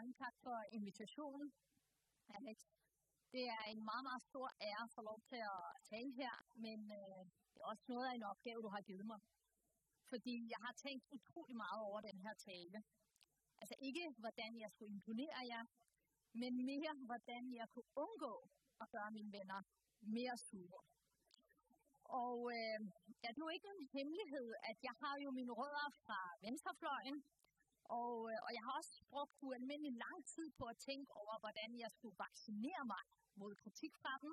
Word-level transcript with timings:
Mange 0.00 0.20
tak 0.24 0.36
for 0.46 0.58
invitationen, 0.78 1.48
Alex. 2.38 2.58
Det 3.34 3.44
er 3.56 3.62
en 3.72 3.80
meget, 3.90 4.04
meget 4.08 4.22
stor 4.30 4.48
ære 4.68 4.84
at 4.88 4.94
få 4.96 5.00
lov 5.10 5.18
til 5.30 5.40
at 5.54 5.62
tale 5.92 6.12
her, 6.20 6.34
men 6.66 6.78
øh, 7.00 7.22
det 7.52 7.58
er 7.62 7.68
også 7.72 7.84
noget 7.92 8.06
af 8.08 8.14
en 8.14 8.28
opgave, 8.32 8.62
du 8.66 8.70
har 8.76 8.82
givet 8.88 9.06
mig. 9.12 9.20
Fordi 10.12 10.34
jeg 10.52 10.60
har 10.66 10.74
tænkt 10.84 11.04
utrolig 11.16 11.56
meget 11.64 11.80
over 11.88 12.00
den 12.08 12.18
her 12.24 12.34
tale. 12.48 12.78
Altså 13.60 13.74
ikke, 13.88 14.04
hvordan 14.22 14.50
jeg 14.62 14.70
skulle 14.70 14.92
imponere 14.96 15.40
jer, 15.52 15.64
men 16.40 16.52
mere, 16.70 16.92
hvordan 17.08 17.42
jeg 17.60 17.66
kunne 17.72 17.90
undgå 18.04 18.34
at 18.82 18.86
gøre 18.94 19.10
mine 19.16 19.32
venner 19.38 19.60
mere 20.16 20.36
sure. 20.48 20.82
Og 22.24 22.38
øh, 22.58 22.78
ja, 23.22 23.28
det 23.34 23.40
er 23.40 23.48
jo 23.48 23.56
ikke 23.58 23.70
en 23.76 23.84
hemmelighed, 23.96 24.48
at 24.70 24.78
jeg 24.88 24.94
har 25.02 25.14
jo 25.24 25.30
mine 25.38 25.52
rødder 25.60 25.88
fra 26.04 26.20
venstrefløjen, 26.44 27.16
og, 27.98 28.14
øh, 28.30 28.38
og 28.46 28.50
jeg 28.56 28.62
har 28.66 28.74
også 28.80 28.94
brugt 29.10 29.36
ualmindelig 29.46 29.94
lang 30.06 30.18
tid 30.34 30.46
på 30.58 30.64
at 30.72 30.76
tænke 30.88 31.12
over, 31.22 31.34
hvordan 31.44 31.70
jeg 31.78 31.90
skulle 31.96 32.18
vaccinere 32.18 32.84
mig 32.92 33.02
mod 33.40 33.52
kritik 33.62 33.94
fra 34.02 34.14
dem, 34.22 34.32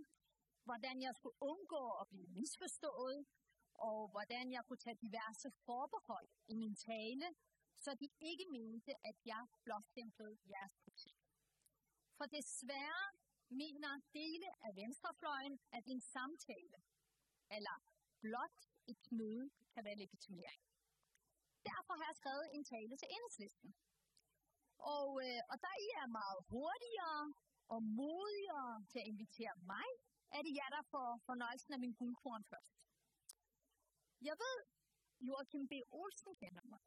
hvordan 0.63 1.02
jeg 1.02 1.13
skulle 1.16 1.38
undgå 1.52 1.83
at 2.02 2.07
blive 2.07 2.27
misforstået, 2.27 3.25
og 3.73 4.07
hvordan 4.13 4.52
jeg 4.52 4.66
kunne 4.66 4.83
tage 4.85 5.03
diverse 5.05 5.49
forbehold 5.66 6.30
i 6.47 6.55
min 6.55 6.75
tale, 6.75 7.27
så 7.83 7.89
de 8.02 8.09
ikke 8.21 8.45
mente, 8.52 8.91
at 9.09 9.17
jeg 9.25 9.43
blåstemplede 9.63 10.38
jeres 10.53 10.75
politik. 10.83 11.17
For 12.17 12.25
desværre 12.25 13.03
mener 13.49 14.02
dele 14.13 14.47
af 14.66 14.75
venstrefløjen, 14.75 15.59
at 15.71 15.83
en 15.88 16.02
samtale 16.02 16.77
eller 17.52 17.75
blot 18.21 18.58
et 18.88 19.11
møde 19.11 19.49
kan 19.73 19.83
være 19.83 19.95
legitimering. 19.95 20.66
Derfor 21.88 22.03
har 22.03 22.09
jeg 22.11 22.21
skrevet 22.23 22.47
en 22.57 22.63
tale 22.73 22.93
til 22.97 23.07
enhedslisten. 23.16 23.69
Og, 24.95 25.09
øh, 25.25 25.41
og 25.52 25.55
der 25.66 25.75
I 25.85 25.88
er 26.02 26.07
meget 26.19 26.39
hurtigere 26.52 27.23
og 27.73 27.79
modigere 28.02 28.73
til 28.91 28.99
at 29.02 29.07
invitere 29.11 29.55
mig, 29.73 29.88
er 30.38 30.41
det 30.45 30.52
jer, 30.59 30.69
der 30.77 30.83
får 30.94 31.09
fornøjelsen 31.27 31.71
af 31.75 31.79
min 31.79 31.94
guldkorn 31.99 32.44
først. 32.52 32.75
Jeg 34.27 34.35
ved, 34.44 34.57
Joachim 35.27 35.63
B. 35.71 35.73
Olsen 36.02 36.33
kender 36.41 36.63
mig. 36.71 36.81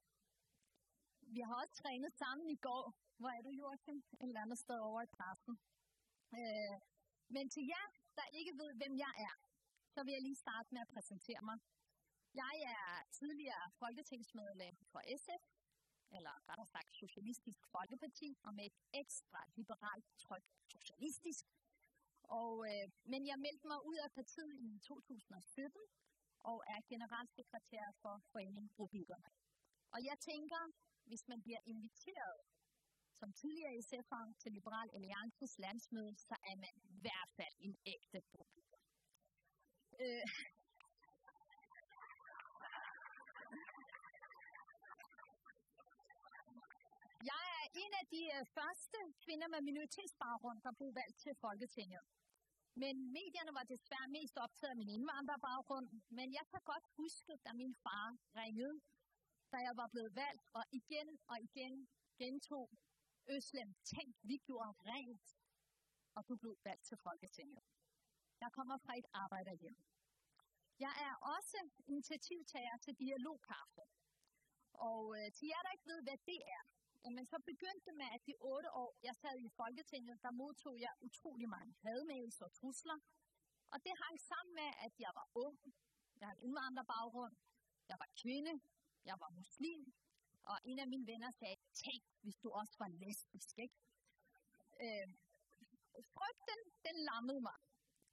Vi 1.34 1.40
har 1.46 1.54
også 1.62 1.74
trænet 1.82 2.12
sammen 2.22 2.46
i 2.56 2.58
går. 2.66 2.84
Hvor 3.20 3.30
er 3.36 3.42
du, 3.46 3.50
Joachim? 3.60 3.98
Et 4.22 4.28
eller 4.30 4.44
andet 4.44 4.58
sted 4.58 4.78
over 4.88 5.00
i 5.02 5.10
pressen. 5.16 5.54
Øh, 6.38 6.76
men 7.34 7.44
til 7.54 7.64
jer, 7.72 7.86
der 8.18 8.26
ikke 8.38 8.52
ved, 8.60 8.70
hvem 8.80 8.94
jeg 9.04 9.12
er, 9.28 9.34
så 9.94 10.00
vil 10.04 10.12
jeg 10.16 10.22
lige 10.22 10.42
starte 10.46 10.68
med 10.74 10.80
at 10.80 10.92
præsentere 10.94 11.42
mig. 11.48 11.58
Jeg 12.34 12.54
er 12.76 13.04
tidligere 13.18 13.70
folketingsmedlem 13.78 14.76
for 14.92 15.00
SF, 15.22 15.44
eller 16.16 16.34
rettere 16.48 16.66
sagt 16.66 16.90
Socialistisk 17.02 17.62
Folkeparti, 17.76 18.28
og 18.46 18.54
med 18.54 18.64
et 18.70 18.78
ekstra 19.02 19.40
liberalt 19.56 20.08
tryk 20.18 20.46
socialistisk. 20.74 21.44
Og, 22.22 22.54
øh, 22.70 22.86
men 23.12 23.26
jeg 23.26 23.38
meldte 23.46 23.66
mig 23.72 23.80
ud 23.90 23.98
af 24.04 24.10
partiet 24.12 24.54
i 24.68 24.78
2017 24.78 25.80
og 26.50 26.58
er 26.74 26.80
generalsekretær 26.92 27.86
for 28.02 28.14
Foreningen 28.32 28.70
Brobyggerne. 28.76 29.30
Og 29.94 29.98
jeg 30.08 30.16
tænker, 30.30 30.62
hvis 31.08 31.28
man 31.28 31.42
bliver 31.42 31.62
inviteret 31.66 32.40
som 33.20 33.32
tidligere 33.32 33.74
SF'er 33.88 34.24
til 34.42 34.52
Liberal 34.52 34.90
Alliances 34.96 35.58
landsmøde, 35.58 36.14
så 36.28 36.36
er 36.50 36.56
man 36.64 36.74
i 36.90 37.00
hvert 37.02 37.30
fald 37.38 37.54
en 37.60 37.76
ægte 37.86 38.20
brobygger. 38.32 38.80
Øh, 40.00 40.26
af 48.00 48.06
de 48.15 48.22
øh, 48.37 48.43
første 48.56 48.99
kvinder 49.25 49.49
med 49.55 49.61
minoritetsbaggrund, 49.71 50.59
der 50.66 50.72
blev 50.78 50.91
valgt 51.00 51.19
til 51.25 51.34
Folketinget. 51.44 52.05
Men 52.83 52.94
medierne 53.19 53.53
var 53.59 53.65
desværre 53.75 54.09
mest 54.19 54.37
optaget 54.44 54.72
af 54.75 54.81
min 54.83 54.91
indvandrerbaggrund, 54.97 55.88
men 56.19 56.28
jeg 56.38 56.44
kan 56.53 56.62
godt 56.72 56.87
huske, 57.00 57.33
da 57.44 57.50
min 57.62 57.75
far 57.84 58.09
ringede, 58.41 58.77
da 59.53 59.59
jeg 59.66 59.75
var 59.81 59.88
blevet 59.94 60.12
valgt, 60.25 60.44
og 60.59 60.65
igen 60.81 61.09
og 61.31 61.37
igen 61.47 61.75
gentog 62.22 62.69
Øslem, 63.37 63.71
tænk, 63.93 64.12
vi 64.31 64.37
gjorde 64.49 64.72
rent, 64.91 65.28
og 66.17 66.28
du 66.28 66.34
blev 66.43 66.55
valgt 66.65 66.84
til 66.88 66.99
Folketinget. 67.06 67.62
Jeg 68.43 68.50
kommer 68.53 68.77
fra 68.84 68.93
et 69.00 69.09
arbejderhjem. 69.25 69.77
Jeg 70.84 70.94
er 71.06 71.15
også 71.37 71.59
initiativtager 71.87 72.77
til 72.84 72.94
dialogkaffe. 73.05 73.82
Og 74.91 75.03
øh, 75.19 75.32
til 75.37 75.47
jer, 75.53 75.62
der 75.65 75.72
ikke 75.77 75.91
ved, 75.93 76.00
hvad 76.03 76.19
det 76.31 76.41
er, 76.56 76.62
men 77.16 77.25
så 77.33 77.38
begyndte 77.50 77.84
det 77.88 77.97
med, 78.03 78.09
at 78.16 78.22
de 78.28 78.34
otte 78.41 78.71
år, 78.83 78.93
jeg 79.03 79.15
sad 79.22 79.37
i 79.38 79.49
Folketinget, 79.61 80.22
der 80.22 80.31
modtog 80.31 80.77
jeg 80.81 80.93
utrolig 81.00 81.49
mange 81.49 81.72
hadmails 81.83 82.41
og 82.41 82.53
trusler. 82.53 82.99
Og 83.72 83.78
det 83.84 83.93
hang 84.05 84.16
sammen 84.31 84.55
med, 84.61 84.71
at 84.87 84.93
jeg 85.05 85.12
var 85.15 85.27
ung, 85.34 85.59
jeg 86.21 86.27
havde 86.28 86.38
en 86.38 86.44
indvandrerbaggrund, 86.47 87.34
jeg 87.91 87.97
var 88.03 88.09
kvinde, 88.22 88.55
jeg 89.05 89.16
var 89.22 89.31
muslim, 89.41 89.83
og 90.50 90.56
en 90.65 90.78
af 90.78 90.88
mine 90.88 91.06
venner 91.12 91.31
sagde, 91.41 91.56
tænk, 91.83 92.03
hvis 92.22 92.37
du 92.43 92.49
også 92.61 92.75
var 92.83 92.91
lesbisk, 93.03 93.59
ikke? 93.65 93.78
Øh, 94.84 95.09
frygten, 96.15 96.61
den 96.87 96.97
lammede 97.09 97.41
mig. 97.49 97.59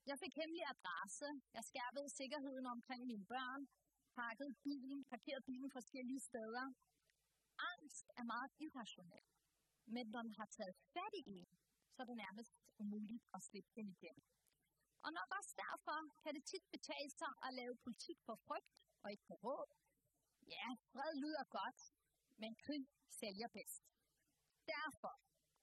Jeg 0.09 0.17
fik 0.23 0.33
hemmelig 0.41 0.63
adresse, 0.73 1.29
jeg 1.55 1.63
skærpede 1.63 2.09
sikkerheden 2.19 2.65
omkring 2.75 3.01
mine 3.05 3.25
børn, 3.25 3.61
pakkede 4.15 4.53
bilen, 4.65 4.99
parkerede 5.11 5.43
bilen 5.49 5.71
forskellige 5.71 6.21
steder, 6.29 6.65
angst 7.73 8.07
er 8.19 8.25
meget 8.33 8.51
irrationel. 8.65 9.27
Men 9.95 10.05
når 10.13 10.21
den 10.27 10.35
har 10.39 10.49
taget 10.57 10.75
fat 10.93 11.13
i 11.21 11.23
en, 11.37 11.49
så 11.93 11.97
er 12.01 12.07
det 12.11 12.17
nærmest 12.25 12.53
umuligt 12.81 13.25
at 13.35 13.43
slippe 13.47 13.71
den 13.75 13.87
igen. 13.95 14.17
Og 15.05 15.09
nok 15.19 15.29
også 15.39 15.53
derfor 15.65 15.97
kan 16.23 16.31
det 16.35 16.43
tit 16.51 16.65
betale 16.75 17.11
sig 17.21 17.31
at 17.45 17.51
lave 17.59 17.75
politik 17.85 18.17
på 18.27 18.33
frygt 18.47 18.71
og 19.03 19.11
ikke 19.11 19.25
på 19.31 19.35
håb. 19.45 19.69
Ja, 20.55 20.67
fred 20.91 21.11
lyder 21.23 21.45
godt, 21.59 21.79
men 22.41 22.51
krig 22.65 22.85
sælger 23.19 23.49
bedst. 23.57 23.83
Derfor 24.73 25.13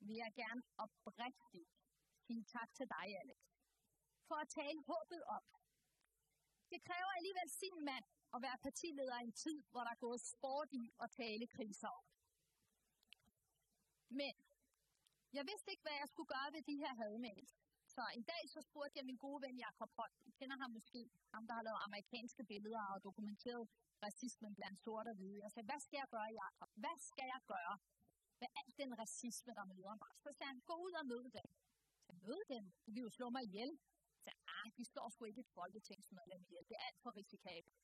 vil 0.07 0.17
jeg 0.25 0.33
gerne 0.43 0.63
oprigtigt 0.85 1.71
sige 2.27 2.45
tak 2.45 2.71
til 2.79 2.87
dig, 2.97 3.07
Alex, 3.23 3.41
for 4.29 4.37
at 4.45 4.49
tale 4.49 4.81
håbet 4.91 5.23
op. 5.37 5.49
Det 6.75 6.83
kræver 6.91 7.13
alligevel 7.19 7.49
sin 7.63 7.77
mand 7.91 8.05
at 8.35 8.43
være 8.47 8.59
partileder 8.67 9.19
i 9.21 9.25
en 9.31 9.37
tid, 9.45 9.59
hvor 9.71 9.83
der 9.87 9.93
er 9.97 10.05
gået 10.07 10.21
sport 10.35 10.69
i 10.83 10.85
at 11.05 11.09
tale 11.21 11.47
kriser 11.57 11.89
op. 11.99 12.09
Men 14.21 14.35
jeg 15.37 15.45
vidste 15.51 15.71
ikke, 15.73 15.85
hvad 15.87 15.97
jeg 16.03 16.09
skulle 16.13 16.31
gøre 16.35 16.51
ved 16.55 16.63
de 16.71 16.77
her 16.83 16.93
hademails. 17.01 17.53
Så 17.95 18.03
en 18.17 18.25
dag 18.33 18.43
så 18.55 18.61
spurgte 18.69 18.99
jeg 18.99 19.07
min 19.11 19.21
gode 19.27 19.41
ven 19.45 19.57
Jakob 19.67 19.91
Holt. 19.99 20.19
I 20.31 20.31
kender 20.39 20.57
ham 20.63 20.71
måske, 20.71 21.03
ham 21.35 21.47
der 21.47 21.55
har 21.59 21.65
lavet 21.69 21.81
amerikanske 21.89 22.45
billeder 22.53 22.85
og 22.95 23.05
dokumenteret 23.09 23.69
racismen 24.07 24.55
blandt 24.55 24.79
sorte 24.85 25.09
og 25.09 25.17
hvide. 25.19 25.43
Jeg 25.45 25.51
sagde, 25.53 25.67
hvad 25.71 25.81
skal 25.87 25.97
jeg 26.03 26.09
gøre, 26.17 26.31
Jakob? 26.43 26.71
Hvad 26.83 26.97
skal 27.11 27.27
jeg 27.35 27.41
gøre 27.55 27.77
med 28.41 28.49
al 28.61 28.69
den 28.81 28.99
racisme, 29.03 29.53
der 29.59 29.65
møder 29.65 29.95
mig? 30.03 30.13
Så 30.25 30.29
sagde 30.33 30.51
han, 30.53 30.61
gå 30.71 30.75
ud 30.87 30.93
og 31.01 31.07
møde 31.13 31.31
dem. 31.39 31.49
Så 32.07 32.13
møde 32.25 32.45
dem? 32.55 32.65
De 32.87 32.91
vil 32.95 33.03
jo 33.07 33.11
slå 33.11 33.27
mig 33.31 33.43
ihjel 33.43 33.79
nej, 34.65 34.73
vi 34.77 34.85
slår 34.85 35.09
sgu 35.09 35.25
ikke 35.25 35.41
et 35.41 35.55
folketingsmedlem 35.59 36.43
ihjel. 36.43 36.65
Det 36.69 36.77
er 36.77 36.87
alt 36.89 37.01
for 37.03 37.17
risikabelt. 37.17 37.81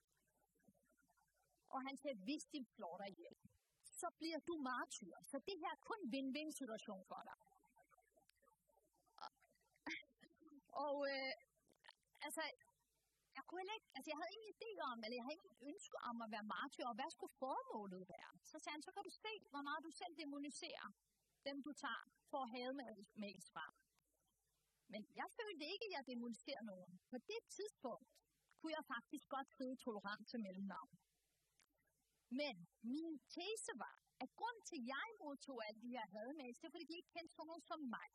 Og 1.69 1.81
han 1.87 1.97
sagde, 1.97 2.17
hvis 2.27 2.45
de 2.53 2.65
slår 2.65 2.97
dig 3.03 3.09
ihjel, 3.11 3.37
så 3.83 4.09
bliver 4.19 4.39
du 4.49 4.55
martyr. 4.57 5.15
Så 5.31 5.37
det 5.49 5.57
her 5.63 5.71
er 5.77 5.81
kun 5.91 6.01
win-win 6.13 6.51
situation 6.61 7.05
for 7.11 7.23
dig. 7.29 7.39
Og 10.87 10.97
øh, 11.13 11.33
altså, 12.27 12.43
jeg 13.37 13.45
kunne 13.49 13.63
ikke, 13.77 13.89
altså 13.97 14.09
jeg 14.11 14.19
havde 14.21 14.35
ingen 14.37 14.51
idé 14.57 14.71
om, 14.91 14.99
eller 15.05 15.17
jeg 15.19 15.25
havde 15.25 15.39
ingen 15.41 15.57
ønske 15.71 15.97
om 16.11 16.17
at 16.25 16.31
være 16.35 16.47
martyr, 16.57 16.87
og 16.93 16.95
hvad 16.95 17.11
skulle 17.11 17.35
formålet 17.45 18.09
være? 18.17 18.33
Så 18.51 18.57
sagde 18.59 18.75
han, 18.77 18.83
så 18.83 18.93
kan 18.93 19.03
du 19.09 19.11
se, 19.25 19.33
hvor 19.53 19.63
meget 19.69 19.85
du 19.85 19.91
selv 19.91 20.15
demoniserer 20.23 20.89
dem, 21.45 21.63
du 21.63 21.73
tager 21.73 22.05
for 22.31 22.41
at 22.47 22.51
have 22.57 22.73
med, 22.73 23.05
mails 23.15 23.51
fra. 23.51 23.70
Men 24.93 25.03
jeg 25.21 25.29
følte 25.39 25.65
ikke, 25.73 25.85
at 25.89 25.93
jeg 25.97 26.05
demoniserer 26.13 26.63
nogen. 26.73 26.93
På 27.13 27.17
det 27.31 27.43
tidspunkt 27.57 28.09
kunne 28.59 28.75
jeg 28.79 28.85
faktisk 28.95 29.27
godt 29.35 29.49
skrive 29.55 29.77
tolerant 29.87 30.25
til 30.31 30.41
mellemnavn. 30.47 30.93
Men 32.41 32.57
min 32.95 33.15
tese 33.37 33.73
var, 33.85 33.97
at 34.23 34.29
grund 34.41 34.59
til, 34.69 34.79
at 34.81 34.87
jeg 34.95 35.09
modtog 35.23 35.59
alle 35.67 35.81
de 35.85 35.95
her 35.97 36.07
hademails, 36.15 36.59
det 36.59 36.67
var, 36.67 36.75
fordi 36.75 36.87
de 36.91 36.99
ikke 37.01 37.15
kendte 37.17 37.35
sådan 37.35 37.49
nogen 37.51 37.67
som 37.71 37.81
mig. 37.97 38.09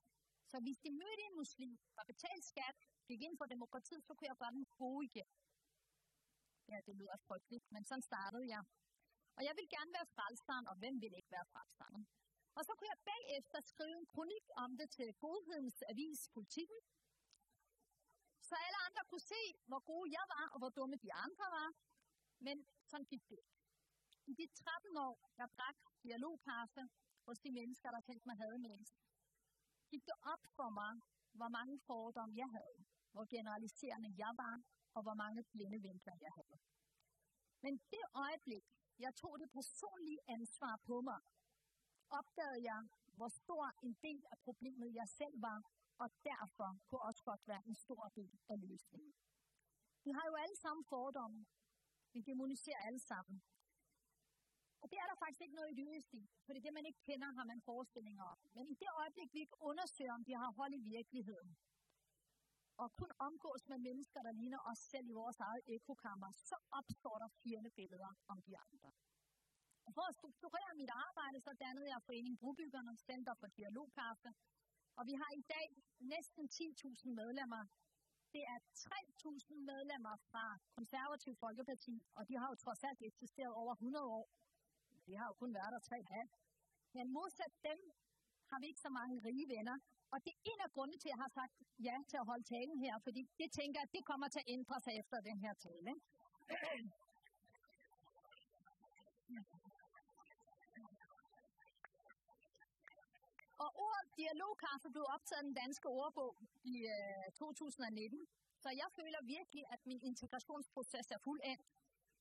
Så 0.51 0.57
hvis 0.66 0.80
de 0.86 0.92
mødte 1.01 1.24
en 1.27 1.36
muslim, 1.44 1.72
der 1.95 2.04
betalte 2.12 2.45
skat, 2.51 2.78
gik 3.10 3.21
ind 3.28 3.36
for 3.39 3.45
demokratiet, 3.56 4.04
så 4.07 4.12
kunne 4.13 4.30
jeg 4.31 4.38
gøre 4.42 4.56
dem 4.57 4.66
gode 4.81 5.06
igen. 5.10 5.30
Ja, 6.71 6.78
det 6.88 6.94
lyder 7.00 7.18
frygteligt, 7.28 7.66
men 7.74 7.81
sådan 7.89 8.07
startede 8.12 8.48
jeg. 8.54 8.63
Og 9.38 9.42
jeg 9.48 9.54
vil 9.57 9.68
gerne 9.75 9.92
være 9.98 10.07
frelseren, 10.16 10.66
og 10.71 10.75
hvem 10.81 10.95
vil 11.04 11.13
ikke 11.19 11.31
være 11.38 11.48
frelseren? 11.54 12.01
Og 12.57 12.62
så 12.66 12.72
kunne 12.75 12.92
jeg 12.94 13.02
bagefter 13.12 13.60
skrive 13.62 13.98
en 13.98 14.07
kronik 14.13 14.46
om 14.63 14.78
det 14.80 14.90
til 14.98 15.10
Godhedens 15.24 15.84
Avis 15.92 16.22
Politikken. 16.36 16.80
Så 18.48 18.56
alle 18.66 18.80
andre 18.88 19.04
kunne 19.10 19.28
se, 19.34 19.44
hvor 19.69 19.81
gode 19.92 20.07
jeg 20.18 20.25
var, 20.36 20.46
og 20.54 20.57
hvor 20.60 20.69
dumme 20.69 20.96
de 21.06 21.13
andre 21.25 21.46
var. 21.57 21.69
Men 22.46 22.57
sådan 22.90 23.06
gik 23.06 23.30
det 23.30 23.40
i 24.31 24.34
de 24.34 24.48
13 24.48 24.98
år, 24.98 25.18
jeg 25.38 25.48
drak 25.57 25.78
dialogkaffe, 26.04 26.81
hos 27.28 27.40
de 27.40 27.52
mennesker, 27.52 27.92
der 27.92 28.02
kendte 28.02 28.28
mig 28.28 28.38
havde 28.38 28.60
mest, 28.60 28.96
gik 29.92 30.04
det 30.06 30.18
op 30.34 30.44
for 30.57 30.69
mig, 30.69 30.94
hvor 31.40 31.50
mange 31.57 31.80
fordomme 31.80 32.36
jeg 32.44 32.50
havde, 32.57 32.78
hvor 33.13 33.25
generaliserende 33.36 34.12
jeg 34.18 34.34
var, 34.44 34.56
og 34.96 35.02
hvor 35.06 35.13
mange 35.13 35.44
blinde 35.44 35.80
vinkler 35.81 36.16
jeg 36.22 36.31
havde. 36.40 36.57
Men 37.63 37.74
det 37.94 38.04
øjeblik, 38.25 38.66
jeg 39.00 39.16
tog 39.16 39.40
det 39.40 39.50
personlige 39.52 40.19
ansvar 40.28 40.75
på 40.88 41.02
mig, 41.02 41.19
opdagede 42.10 42.63
jeg, 42.72 42.81
hvor 43.18 43.28
stor 43.28 43.63
en 43.84 43.94
del 44.07 44.24
af 44.31 44.38
problemet 44.48 44.96
jeg 44.96 45.07
selv 45.10 45.42
var, 45.42 45.60
og 45.98 46.10
derfor 46.24 46.69
kunne 46.88 47.02
også 47.02 47.24
godt 47.24 47.48
være 47.48 47.62
en 47.66 47.75
stor 47.75 48.04
del 48.16 48.40
af 48.50 48.60
løsningen. 48.60 49.13
Vi 50.04 50.12
har 50.12 50.25
jo 50.30 50.36
alle 50.36 50.56
sammen 50.56 50.86
fordomme. 50.86 51.46
Vi 52.13 52.22
demoniserer 52.22 52.81
alle 52.88 53.00
sammen. 53.00 53.44
Og 54.81 54.92
det 54.92 54.98
er 55.04 55.07
der 55.12 55.18
faktisk 55.24 55.42
ikke 55.42 55.56
noget 55.56 55.72
idyllisk 55.72 56.13
i, 56.13 56.24
for 56.46 56.54
det 56.54 56.74
man 56.74 56.86
ikke 56.86 57.02
kender, 57.10 57.30
har 57.38 57.46
man 57.52 57.62
forestillinger 57.62 58.24
om. 58.24 58.40
Men 58.56 58.68
i 58.68 58.75
det 58.81 58.90
øjeblik, 59.02 59.34
vi 59.34 59.40
ikke 59.40 59.57
undersøger, 59.69 60.13
om 60.13 60.24
de 60.24 60.34
har 60.42 60.52
hold 60.52 60.74
i 60.74 60.84
virkeligheden, 60.96 61.57
og 62.78 62.88
kun 63.00 63.12
omgås 63.19 63.68
med 63.68 63.78
mennesker, 63.78 64.22
der 64.22 64.31
ligner 64.31 64.60
os 64.72 64.78
selv 64.78 65.07
i 65.10 65.12
vores 65.22 65.40
eget 65.40 65.63
ekokammer, 65.68 66.31
så 66.31 66.56
opstår 66.72 67.18
der 67.18 67.30
fjerne 67.44 67.69
billeder 67.69 68.12
om 68.28 68.42
de 68.42 68.57
andre. 68.57 68.92
Og 69.87 69.91
for 69.97 70.05
at 70.11 70.15
strukturere 70.19 70.71
mit 70.81 70.91
arbejde, 71.07 71.37
så 71.47 71.51
dannede 71.63 71.87
jeg 71.93 71.99
Foreningen 72.07 72.37
Brobyggerne, 72.43 72.93
Center 73.09 73.33
for 73.41 73.47
Dialogkaffe, 73.57 74.29
og 74.97 75.03
vi 75.09 75.13
har 75.21 75.31
i 75.41 75.43
dag 75.55 75.67
næsten 76.13 76.43
10.000 76.45 77.09
medlemmer. 77.21 77.63
Det 78.35 78.43
er 78.53 78.59
3.000 78.59 79.55
medlemmer 79.71 80.15
fra 80.31 80.45
Konservativ 80.77 81.33
Folkeparti, 81.43 81.95
og 82.17 82.27
de 82.29 82.33
har 82.39 82.47
jo 82.51 82.55
trods 82.55 82.83
alt 82.89 83.01
eksisteret 83.09 83.53
over 83.61 83.73
100 83.73 84.05
år. 84.17 84.27
De 85.07 85.13
har 85.19 85.27
jo 85.31 85.33
kun 85.41 85.51
været 85.59 85.71
der 85.75 85.79
3,5. 85.79 86.45
Men 86.97 87.05
modsat 87.17 87.53
dem 87.69 87.79
har 88.49 88.59
vi 88.61 88.65
ikke 88.71 88.85
så 88.87 88.91
mange 88.99 89.15
rige 89.27 89.47
venner. 89.55 89.77
Og 90.13 90.17
det 90.25 90.31
er 90.35 90.41
en 90.51 90.59
af 90.65 90.71
grundene 90.75 90.99
til, 90.99 91.09
at 91.09 91.13
jeg 91.13 91.21
har 91.25 91.31
sagt 91.39 91.55
ja 91.87 91.95
til 92.09 92.17
at 92.21 92.25
holde 92.31 92.45
talen 92.55 92.77
her, 92.85 92.95
fordi 93.07 93.21
det 93.39 93.47
tænker 93.59 93.79
jeg, 93.79 93.87
at 93.87 93.93
det 93.97 94.03
kommer 94.11 94.27
til 94.27 94.41
at 94.43 94.49
ændre 94.55 94.77
sig 94.85 94.93
efter 95.01 95.17
den 95.29 95.37
her 95.45 95.53
tale. 95.67 95.91
Og 99.29 99.49
dialogkaffe 104.21 104.88
blev 104.95 105.06
optaget 105.15 105.44
i 105.44 105.47
den 105.50 105.56
danske 105.63 105.88
ordbog 106.01 106.33
i 106.73 106.75
øh, 106.95 107.25
2019. 107.31 108.27
Så 108.63 108.69
jeg 108.81 108.89
føler 109.00 109.19
virkelig, 109.35 109.63
at 109.73 109.81
min 109.89 110.01
integrationsproces 110.12 111.07
er 111.15 111.21
fuld 111.27 111.41
af, 111.51 111.57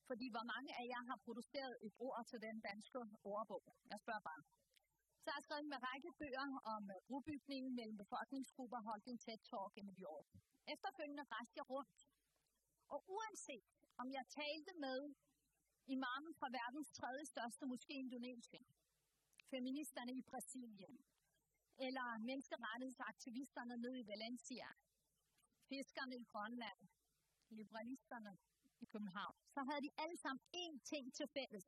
fordi 0.08 0.26
hvor 0.34 0.44
mange 0.52 0.70
af 0.80 0.84
jer 0.92 1.02
har 1.10 1.18
produceret 1.26 1.74
et 1.86 1.94
ord 2.06 2.22
til 2.30 2.38
den 2.46 2.56
danske 2.68 2.98
ordbog? 3.34 3.64
Jeg 3.92 3.98
spørger 4.04 4.24
bare. 4.30 4.42
Så 5.22 5.26
har 5.30 5.38
jeg 5.38 5.46
skrevet 5.46 5.64
en 5.66 5.82
række 5.88 6.10
bøger 6.20 6.48
om 6.74 6.82
øh, 6.94 6.96
brobygningen 7.08 7.72
mellem 7.78 7.96
befolkningsgrupper, 8.04 8.80
holdt 8.90 9.06
en 9.12 9.18
tæt 9.26 9.40
talk 9.50 9.72
i 9.80 9.82
New 9.88 9.98
York. 10.08 10.28
Efterfølgende 10.74 11.24
rejste 11.34 11.54
jeg 11.60 11.66
rundt. 11.74 11.98
Og 12.94 12.98
uanset 13.16 13.68
om 14.00 14.06
jeg 14.16 14.24
talte 14.40 14.72
med 14.84 15.00
imamen 15.94 16.34
fra 16.40 16.48
verdens 16.60 16.90
tredje 16.98 17.24
største 17.32 17.64
moské 17.70 17.94
i 17.94 18.02
Indonesien, 18.06 18.66
feministerne 19.50 20.12
i 20.20 20.22
Brasilien, 20.30 20.94
eller 21.78 22.18
menneskerettighedsaktivisterne 22.18 23.76
nede 23.76 24.00
i 24.00 24.06
Valencia, 24.06 24.68
fiskerne 25.68 26.16
i 26.16 26.24
Grønland, 26.24 26.80
liberalisterne 27.50 28.38
i 28.80 28.84
København, 28.84 29.36
så 29.54 29.60
havde 29.68 29.82
de 29.86 29.90
alle 29.98 30.16
sammen 30.16 30.42
én 30.64 30.78
ting 30.90 31.14
til 31.14 31.28
fælles. 31.28 31.66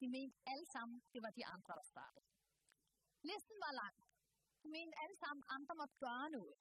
De 0.00 0.08
mente 0.08 0.36
alle 0.46 0.66
sammen, 0.66 1.02
det 1.12 1.22
var 1.22 1.30
de 1.30 1.46
andre, 1.46 1.72
der 1.74 1.86
startede. 1.94 2.26
Listen 3.22 3.56
var 3.64 3.72
lang. 3.82 3.96
De 4.62 4.68
mente 4.68 4.94
alle 5.02 5.16
sammen, 5.16 5.44
andre 5.48 5.74
måtte 5.74 5.96
gøre 6.06 6.30
noget. 6.30 6.54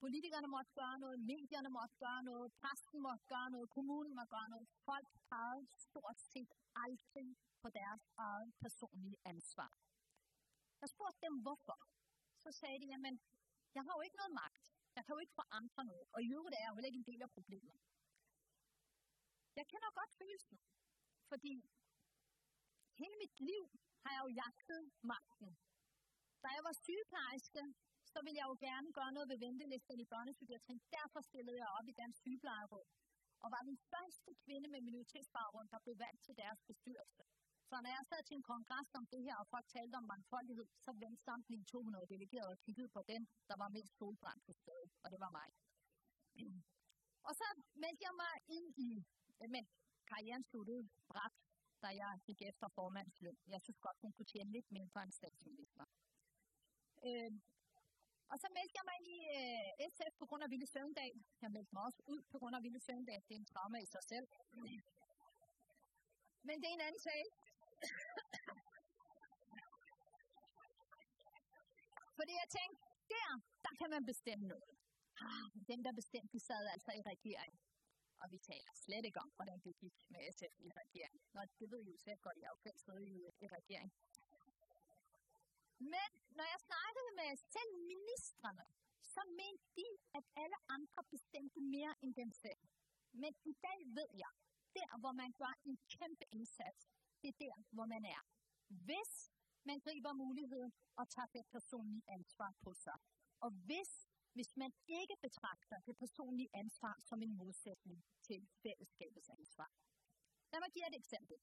Politikerne 0.00 0.46
måtte 0.46 0.72
gøre 0.80 0.98
noget, 0.98 1.18
medierne 1.20 1.70
måtte 1.78 1.94
gøre 2.04 2.22
noget, 2.22 2.52
præsten 2.60 3.00
måtte 3.02 3.24
gøre 3.34 3.50
noget, 3.50 3.70
kommunen 3.70 4.14
måtte 4.14 4.30
gøre 4.36 4.48
noget. 4.48 4.68
Folk 4.84 5.08
pegede 5.28 5.66
stort 5.86 6.18
set 6.32 6.52
aldrig 6.84 7.36
på 7.62 7.68
deres 7.70 8.02
eget 8.16 8.54
personlige 8.62 9.16
ansvar. 9.24 9.72
Jeg 10.82 10.88
spurgte 10.94 11.20
dem, 11.26 11.34
hvorfor. 11.44 11.78
Så 12.44 12.50
sagde 12.60 12.78
de, 12.82 12.86
jamen, 12.94 13.14
jeg 13.76 13.82
har 13.86 13.94
jo 13.96 14.02
ikke 14.06 14.20
noget 14.20 14.34
magt. 14.42 14.64
Jeg 14.96 15.02
kan 15.04 15.14
jo 15.14 15.20
ikke 15.24 15.38
forandre 15.42 15.82
noget. 15.90 16.06
Og 16.14 16.18
i 16.26 16.28
øvrigt 16.36 16.54
er 16.54 16.62
jeg 16.62 16.70
jo 16.70 16.76
heller 16.76 16.90
ikke 16.90 17.02
en 17.04 17.10
del 17.12 17.22
af 17.26 17.30
problemet. 17.38 17.76
Jeg 19.58 19.66
kender 19.72 19.90
godt 20.00 20.12
følelsen. 20.20 20.56
Fordi 21.30 21.54
hele 23.00 23.16
mit 23.22 23.36
liv 23.50 23.64
har 24.04 24.10
jeg 24.14 24.22
jo 24.26 24.30
jagtet 24.42 24.82
magten. 25.12 25.50
Da 26.42 26.48
jeg 26.56 26.62
var 26.68 26.74
sygeplejerske, 26.84 27.62
så 28.12 28.18
ville 28.24 28.38
jeg 28.40 28.46
jo 28.50 28.56
gerne 28.68 28.88
gøre 28.98 29.12
noget 29.16 29.28
ved 29.32 29.38
ventelisten 29.46 30.00
i 30.04 30.10
børnepsykiatrien. 30.12 30.80
Derfor 30.96 31.20
stillede 31.30 31.58
jeg 31.62 31.70
op 31.78 31.86
i 31.88 31.98
Dansk 32.00 32.18
Sygeplejeråd 32.24 32.86
og 33.42 33.48
var 33.54 33.62
den 33.70 33.78
første 33.92 34.30
kvinde 34.44 34.68
med 34.74 34.80
minoritetsbaggrund, 34.88 35.68
der 35.74 35.78
blev 35.84 35.96
valgt 35.98 36.22
til 36.26 36.34
deres 36.42 36.60
bestyrelse. 36.70 37.22
Så 37.70 37.76
når 37.84 37.90
jeg 37.96 38.04
sad 38.10 38.22
til 38.24 38.34
en 38.36 38.46
kongres 38.50 38.90
om 39.00 39.06
det 39.12 39.22
her, 39.26 39.36
og 39.42 39.46
folk 39.54 39.66
talte 39.76 39.94
om 40.00 40.06
mangfoldighed, 40.12 40.66
så 40.84 40.90
vendte 41.02 41.22
samtlige 41.28 41.64
200 41.64 42.06
delegerede 42.14 42.52
og 42.56 42.60
kiggede 42.66 42.88
på 42.96 43.02
den, 43.12 43.22
der 43.48 43.56
var 43.62 43.68
mest 43.68 43.92
solbrændt 43.98 44.42
på 44.48 44.52
stedet, 44.52 44.90
og 45.02 45.10
det 45.12 45.20
var 45.20 45.30
mig. 45.40 45.48
Og 47.28 47.32
så 47.40 47.46
meldte 47.84 48.02
jeg 48.08 48.14
mig 48.24 48.34
ind 48.56 48.68
i, 48.88 48.90
øh, 49.40 49.50
men 49.54 49.64
karrieren 50.10 50.44
sluttede 50.50 50.88
bræt, 51.10 51.36
da 51.82 51.88
jeg 52.02 52.12
gik 52.26 52.40
efter 52.50 52.66
formandsløn. 52.68 53.38
Jeg 53.54 53.60
synes 53.62 53.78
godt, 53.86 53.98
hun 54.04 54.12
kunne 54.12 54.30
tjene 54.32 54.50
lidt 54.56 54.68
mindre 54.78 55.02
end 55.02 55.12
statsminister. 55.12 55.84
Øh, 57.06 57.32
og 58.32 58.36
så 58.42 58.48
meldte 58.56 58.74
jeg 58.78 58.84
mig 58.88 58.96
ind 59.00 59.08
i 59.16 59.20
øh, 59.38 59.90
SF 59.94 60.12
på 60.20 60.26
grund 60.28 60.42
af 60.44 60.50
Ville 60.50 60.66
Søvndal. 60.74 61.16
Jeg 61.42 61.50
meldte 61.56 61.72
mig 61.74 61.82
også 61.88 62.02
ud 62.12 62.22
på 62.32 62.36
grund 62.38 62.54
af 62.56 62.62
Ville 62.62 62.80
Søvndal. 62.86 63.22
Det 63.28 63.34
er 63.34 63.40
en 63.44 63.50
trauma 63.52 63.78
i 63.86 63.88
sig 63.94 64.02
selv. 64.12 64.26
Men 66.48 66.54
det 66.60 66.66
er 66.70 66.74
en 66.78 66.86
anden 66.88 67.02
sag. 67.08 67.22
Fordi 72.18 72.32
jeg 72.42 72.48
tænkte, 72.58 72.78
der, 73.14 73.30
der 73.64 73.72
kan 73.80 73.88
man 73.94 74.02
bestemme 74.10 74.44
noget. 74.54 74.74
Ah, 75.26 75.46
dem, 75.70 75.80
der 75.86 75.92
bestemte, 76.00 76.32
de 76.36 76.40
sad 76.48 76.64
altså 76.74 76.90
i 77.00 77.02
regering. 77.12 77.52
Og 78.22 78.26
vi 78.32 78.38
taler 78.50 78.72
slet 78.84 79.04
ikke 79.08 79.20
om, 79.24 79.30
hvordan 79.36 79.58
det 79.66 79.74
gik 79.82 79.96
med 80.12 80.20
SF 80.36 80.54
i 80.66 80.70
regering. 80.82 81.20
Nå, 81.34 81.40
det 81.60 81.70
ved 81.72 81.82
I 81.86 81.90
jo 81.90 81.98
selv 82.06 82.20
godt, 82.26 82.36
jeg 82.40 82.46
er 82.46 82.54
jo 82.56 82.60
selv 82.86 83.02
i, 83.14 83.16
øh, 83.26 83.32
i 83.44 83.46
regering. 83.58 83.90
Men 85.94 86.10
når 86.38 86.46
jeg 86.52 86.60
snakkede 86.70 87.10
med 87.20 87.30
selv 87.54 87.72
ministerne, 87.92 88.66
så 89.14 89.20
mente 89.40 89.64
de, 89.78 89.88
at 90.18 90.24
alle 90.42 90.58
andre 90.76 91.02
bestemte 91.14 91.60
mere 91.60 91.94
end 92.02 92.14
dem 92.14 92.30
selv. 92.32 92.62
Men 93.12 93.32
i 93.44 93.54
dag 93.66 93.78
ved 93.98 94.10
jeg, 94.24 94.32
der 94.76 94.98
hvor 95.00 95.12
man 95.12 95.32
gør 95.32 95.54
en 95.64 95.76
kæmpe 95.96 96.24
indsats, 96.38 96.82
det 97.22 97.28
er 97.28 97.38
der, 97.46 97.56
hvor 97.76 97.86
man 97.94 98.04
er. 98.16 98.22
Hvis 98.86 99.12
man 99.64 99.78
griber 99.86 100.12
muligheden 100.12 100.72
og 101.00 101.04
tager 101.14 101.30
det 101.36 101.44
personlige 101.54 102.04
ansvar 102.18 102.50
på 102.64 102.70
sig. 102.84 102.98
Og 103.44 103.50
hvis, 103.66 103.90
hvis 104.36 104.56
man 104.62 104.72
ikke 104.86 105.16
betragter 105.26 105.78
det 105.86 105.96
personlige 106.02 106.50
ansvar 106.62 106.96
som 107.08 107.18
en 107.22 107.32
modsætning 107.42 107.98
til 108.26 108.40
fællesskabets 108.62 109.28
ansvar. 109.38 109.70
Lad 110.52 110.60
mig 110.64 110.70
give 110.74 110.88
et 110.90 110.96
eksempel. 111.02 111.36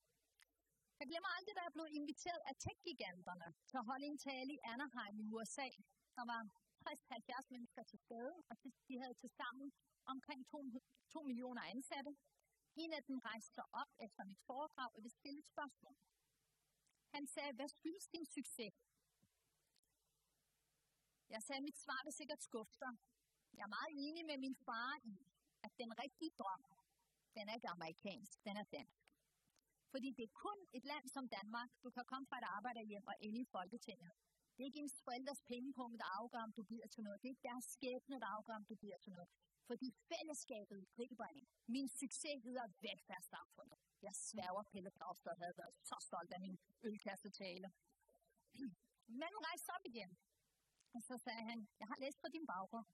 Jeg 0.99 1.07
glemmer 1.11 1.29
aldrig, 1.37 1.53
da 1.55 1.61
jeg 1.67 1.73
blev 1.77 1.87
inviteret 1.99 2.41
af 2.49 2.55
tech-giganterne 2.65 3.47
til 3.69 3.77
at 3.81 3.85
holde 3.91 4.05
en 4.05 4.17
tale 4.17 4.51
i 4.57 4.59
Anaheim 4.73 5.15
i 5.23 5.25
USA. 5.33 5.69
Der 6.17 6.25
var 6.31 6.41
60-70 6.85 7.53
mennesker 7.53 7.83
til 7.91 7.99
stede, 8.05 8.33
og 8.49 8.55
de 8.87 8.95
havde 9.01 9.15
til 9.21 9.29
sammen 9.29 9.67
omkring 10.13 10.39
2, 10.47 10.63
2 11.09 11.23
millioner 11.29 11.61
ansatte. 11.73 12.11
En 12.75 12.93
af 12.93 13.03
dem 13.03 13.17
rejste 13.19 13.53
sig 13.53 13.63
op 13.81 13.91
efter 13.99 14.23
mit 14.23 14.41
foredrag 14.47 14.89
og 14.95 15.03
ville 15.03 15.17
stille 15.19 15.39
et 15.39 15.47
spørgsmål. 15.53 15.95
Han 17.15 17.27
sagde, 17.27 17.53
hvad 17.53 17.67
skyldes 17.67 18.07
din 18.07 18.25
succes? 18.25 18.73
Jeg 21.29 21.41
sagde, 21.43 21.61
mit 21.61 21.77
svar 21.77 22.01
vil 22.03 22.13
sikkert 22.13 22.41
skuffe 22.43 22.77
dig. 22.79 22.93
Jeg 23.57 23.63
er 23.63 23.75
meget 23.77 23.91
enig 24.05 24.25
med 24.25 24.37
min 24.37 24.55
far 24.55 24.99
i, 25.03 25.17
at 25.65 25.71
den 25.77 25.99
rigtige 26.03 26.31
drøm, 26.39 26.63
den 27.35 27.49
er 27.49 27.53
ikke 27.55 27.69
amerikansk, 27.69 28.43
den 28.43 28.57
er 28.57 28.63
dansk. 28.63 29.05
Fordi 29.91 30.09
det 30.17 30.23
er 30.23 30.33
kun 30.45 30.59
et 30.73 30.85
land 30.85 31.05
som 31.15 31.29
Danmark, 31.29 31.69
du 31.83 31.89
kan 31.89 32.05
komme 32.05 32.27
fra 32.27 32.37
et 32.37 32.47
arbejderhjem 32.57 33.07
og 33.07 33.15
ende 33.19 33.39
i 33.41 33.45
Folketinget. 33.45 34.11
Det 34.53 34.63
er 34.63 34.65
ikke 34.65 34.79
ens 34.79 35.01
forældres 35.03 35.41
pengepunkt, 35.41 35.99
der 35.99 36.19
afgør, 36.19 36.39
om 36.39 36.53
du 36.53 36.63
bliver 36.63 36.87
til 36.87 37.03
noget. 37.03 37.21
Det 37.21 37.27
er 37.27 37.33
ikke 37.35 37.47
deres 37.51 37.65
skæbne, 37.65 38.19
der 38.19 38.27
afgør, 38.37 38.55
om 38.55 38.65
du 38.65 38.75
bliver 38.75 38.97
til 38.97 39.11
noget. 39.13 39.29
Fordi 39.69 39.87
fællesskabet 40.11 40.79
griber 40.95 41.27
ind. 41.37 41.47
Min 41.75 41.87
succes 42.01 42.43
hedder 42.47 42.67
velfærdssamfundet. 42.85 43.79
Jeg 44.01 44.13
sværger 44.15 44.63
Pelle 44.71 44.89
Dragsted 44.89 45.31
havde 45.41 45.57
været 45.57 45.75
så 45.89 45.97
stolt 46.07 46.31
af 46.33 46.39
min 46.45 46.57
ølkassetale. 46.83 47.67
Men 49.21 49.29
nu 49.33 49.37
rejste 49.49 49.69
op 49.75 49.85
igen. 49.91 50.11
Og 50.95 51.01
så 51.07 51.17
sagde 51.25 51.43
han, 51.49 51.67
jeg 51.79 51.87
har 51.91 51.97
læst 52.03 52.19
på 52.21 52.27
din 52.35 52.45
baggrund. 52.53 52.87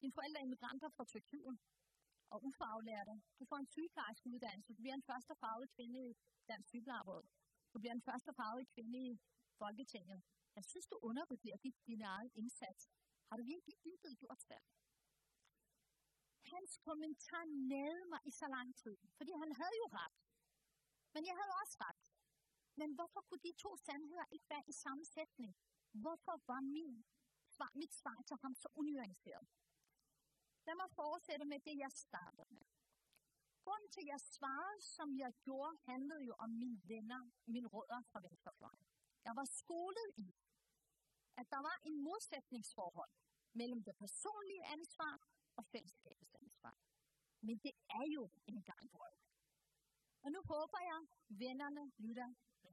Dine 0.00 0.12
forældre 0.12 0.40
er 0.40 0.44
immigranter 0.44 0.88
fra 0.96 1.04
Tyrkiet 1.04 1.58
og 2.32 2.38
ufaglærte. 2.48 3.14
Du 3.38 3.44
får 3.50 3.56
en 3.56 3.70
sygeplejerske 3.74 4.28
uddannelse. 4.34 4.72
Du 4.74 4.82
bliver 4.82 4.94
en 4.94 5.08
første 5.10 5.34
farvet 5.42 5.70
kvinde 5.76 6.10
i 6.10 6.16
Dansk 6.48 6.68
Sygeplejeråd. 6.68 7.24
Du 7.72 7.78
bliver 7.78 7.94
en 7.94 8.02
første 8.02 8.30
farvet 8.38 8.68
kvinde 8.74 8.98
i 9.10 9.18
Folketinget, 9.62 10.22
jeg 10.58 10.64
synes, 10.64 10.86
du 10.86 10.96
undervurderer 11.02 11.56
dit, 11.56 11.76
din 11.86 12.02
egen 12.02 12.30
indsats. 12.34 12.82
Har 13.28 13.36
du 13.36 13.42
virkelig 13.42 13.74
intet 13.84 14.18
gjort 14.18 14.40
selv? 14.50 14.64
Hans 16.54 16.78
kommentar 16.88 17.44
nagede 17.44 18.06
mig 18.12 18.20
i 18.24 18.30
så 18.30 18.46
lang 18.56 18.76
tid, 18.76 18.96
fordi 19.16 19.32
han 19.42 19.52
havde 19.60 19.76
jo 19.82 19.86
ret. 20.00 20.18
Men 21.14 21.22
jeg 21.26 21.34
havde 21.40 21.54
også 21.62 21.76
ret. 21.86 22.04
Men 22.80 22.94
hvorfor 22.94 23.20
kunne 23.20 23.44
de 23.48 23.52
to 23.64 23.76
sandheder 23.76 24.24
ikke 24.30 24.48
være 24.48 24.64
i 24.66 24.72
samme 24.72 25.04
sætning? 25.04 25.56
Hvorfor 25.92 26.36
var 26.46 26.60
min 26.60 27.04
svar, 27.56 27.72
mit 27.74 27.94
svar 27.94 28.18
til 28.26 28.36
ham 28.42 28.54
så 28.54 28.68
unuanceret? 28.74 29.46
Lad 30.66 30.74
mig 30.74 30.90
fortsætte 30.90 31.44
med 31.44 31.60
det, 31.60 31.78
jeg 31.78 31.92
startede 31.92 32.46
med. 32.50 32.66
Grunden 33.64 33.90
til, 33.90 34.00
at 34.00 34.06
jeg 34.06 34.20
svarede, 34.20 34.80
som 34.80 35.18
jeg 35.18 35.32
gjorde, 35.42 35.78
handlede 35.84 36.24
jo 36.24 36.34
om 36.38 36.50
mine 36.50 36.80
venner, 36.84 37.30
mine 37.46 37.68
rødder 37.68 38.02
fra 38.10 38.20
venstrefløjen. 38.20 38.86
Jeg 39.24 39.36
var 39.36 39.44
skolet 39.44 40.10
i, 40.16 40.34
at 41.36 41.50
der 41.50 41.60
var 41.68 41.76
en 41.84 42.02
modsætningsforhold 42.02 43.10
mellem 43.52 43.82
det 43.84 43.96
personlige 43.96 44.64
ansvar 44.66 45.20
og 45.56 45.64
fællesskab. 45.64 46.17
Men 47.46 47.56
det 47.64 47.74
er 47.98 48.06
jo 48.16 48.22
en 48.52 48.62
gang 48.70 48.84
vrøvl. 48.94 49.18
Og 50.24 50.28
nu 50.34 50.40
håber 50.52 50.80
jeg, 50.90 51.00
vennerne 51.42 51.84
lytter 52.04 52.30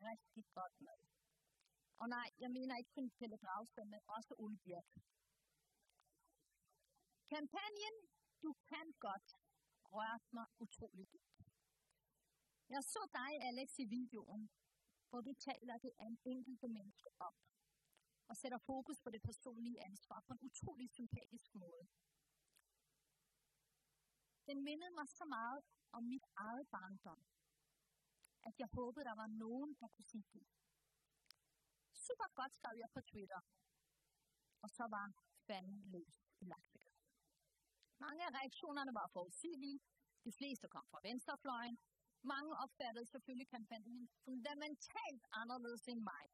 rigtig 0.08 0.44
godt 0.58 0.76
med. 0.88 0.98
Og 2.02 2.08
nej, 2.10 2.28
jeg 2.44 2.52
mener 2.58 2.78
ikke 2.78 2.92
kun 2.98 3.10
Pelle 3.18 3.38
Dragsted, 3.44 3.86
men 3.94 4.02
også 4.16 4.32
Ole 4.44 4.58
Birk. 4.66 4.88
Kampagnen 7.34 7.96
Du 8.44 8.52
kan 8.70 8.88
godt 9.08 9.30
rørte 9.96 10.30
mig 10.38 10.48
utroligt 10.60 11.14
dybt. 11.14 11.38
Jeg 12.70 12.84
så 12.84 13.02
dig, 13.20 13.32
Alex, 13.50 13.70
i 13.84 13.86
videoen, 13.98 14.50
hvor 15.10 15.22
du 15.22 15.34
taler 15.50 15.78
det 15.78 15.92
af 16.02 16.06
en 16.06 16.20
enkelte 16.26 16.68
menneske 16.68 17.10
op 17.28 17.38
og 18.30 18.38
sætter 18.42 18.58
fokus 18.58 19.00
på 19.04 19.10
det 19.10 19.22
personlige 19.30 19.80
ansvar 19.90 20.20
på 20.28 20.32
en 20.34 20.42
utrolig 20.50 20.90
sympatisk 20.90 21.56
måde. 21.56 21.84
Den 24.50 24.64
mindede 24.64 24.94
mig 25.00 25.08
så 25.20 25.26
meget 25.26 25.60
om 25.98 26.04
mit 26.14 26.26
eget 26.36 26.68
barndom, 26.76 27.22
at 28.48 28.54
jeg 28.62 28.68
håbede, 28.78 29.06
der 29.06 29.16
var 29.16 29.28
nogen, 29.28 29.72
der 29.82 29.88
kunne 29.88 30.10
sige 30.14 30.28
det. 30.34 30.46
Super 32.06 32.30
godt 32.40 32.54
skrev 32.54 32.76
jeg 32.84 32.90
på 32.96 33.02
Twitter, 33.02 33.42
og 34.64 34.70
så 34.78 34.84
var 34.96 35.08
fanden 35.48 35.80
løs 35.96 36.18
i 36.42 36.46
laksegat. 36.46 37.00
Mange 38.06 38.22
af 38.28 38.32
reaktionerne 38.40 38.94
var 38.94 39.08
forudsigelige. 39.14 39.80
De 40.26 40.32
fleste 40.40 40.68
kom 40.68 40.86
fra 40.92 41.00
venstrefløjen. 41.08 41.78
Mange 42.34 42.52
opfattede 42.64 43.06
selvfølgelig 43.06 43.50
kampagnen 43.56 44.10
fundamentalt 44.26 45.24
anderledes 45.42 45.88
end 45.88 46.02
mig. 46.14 46.26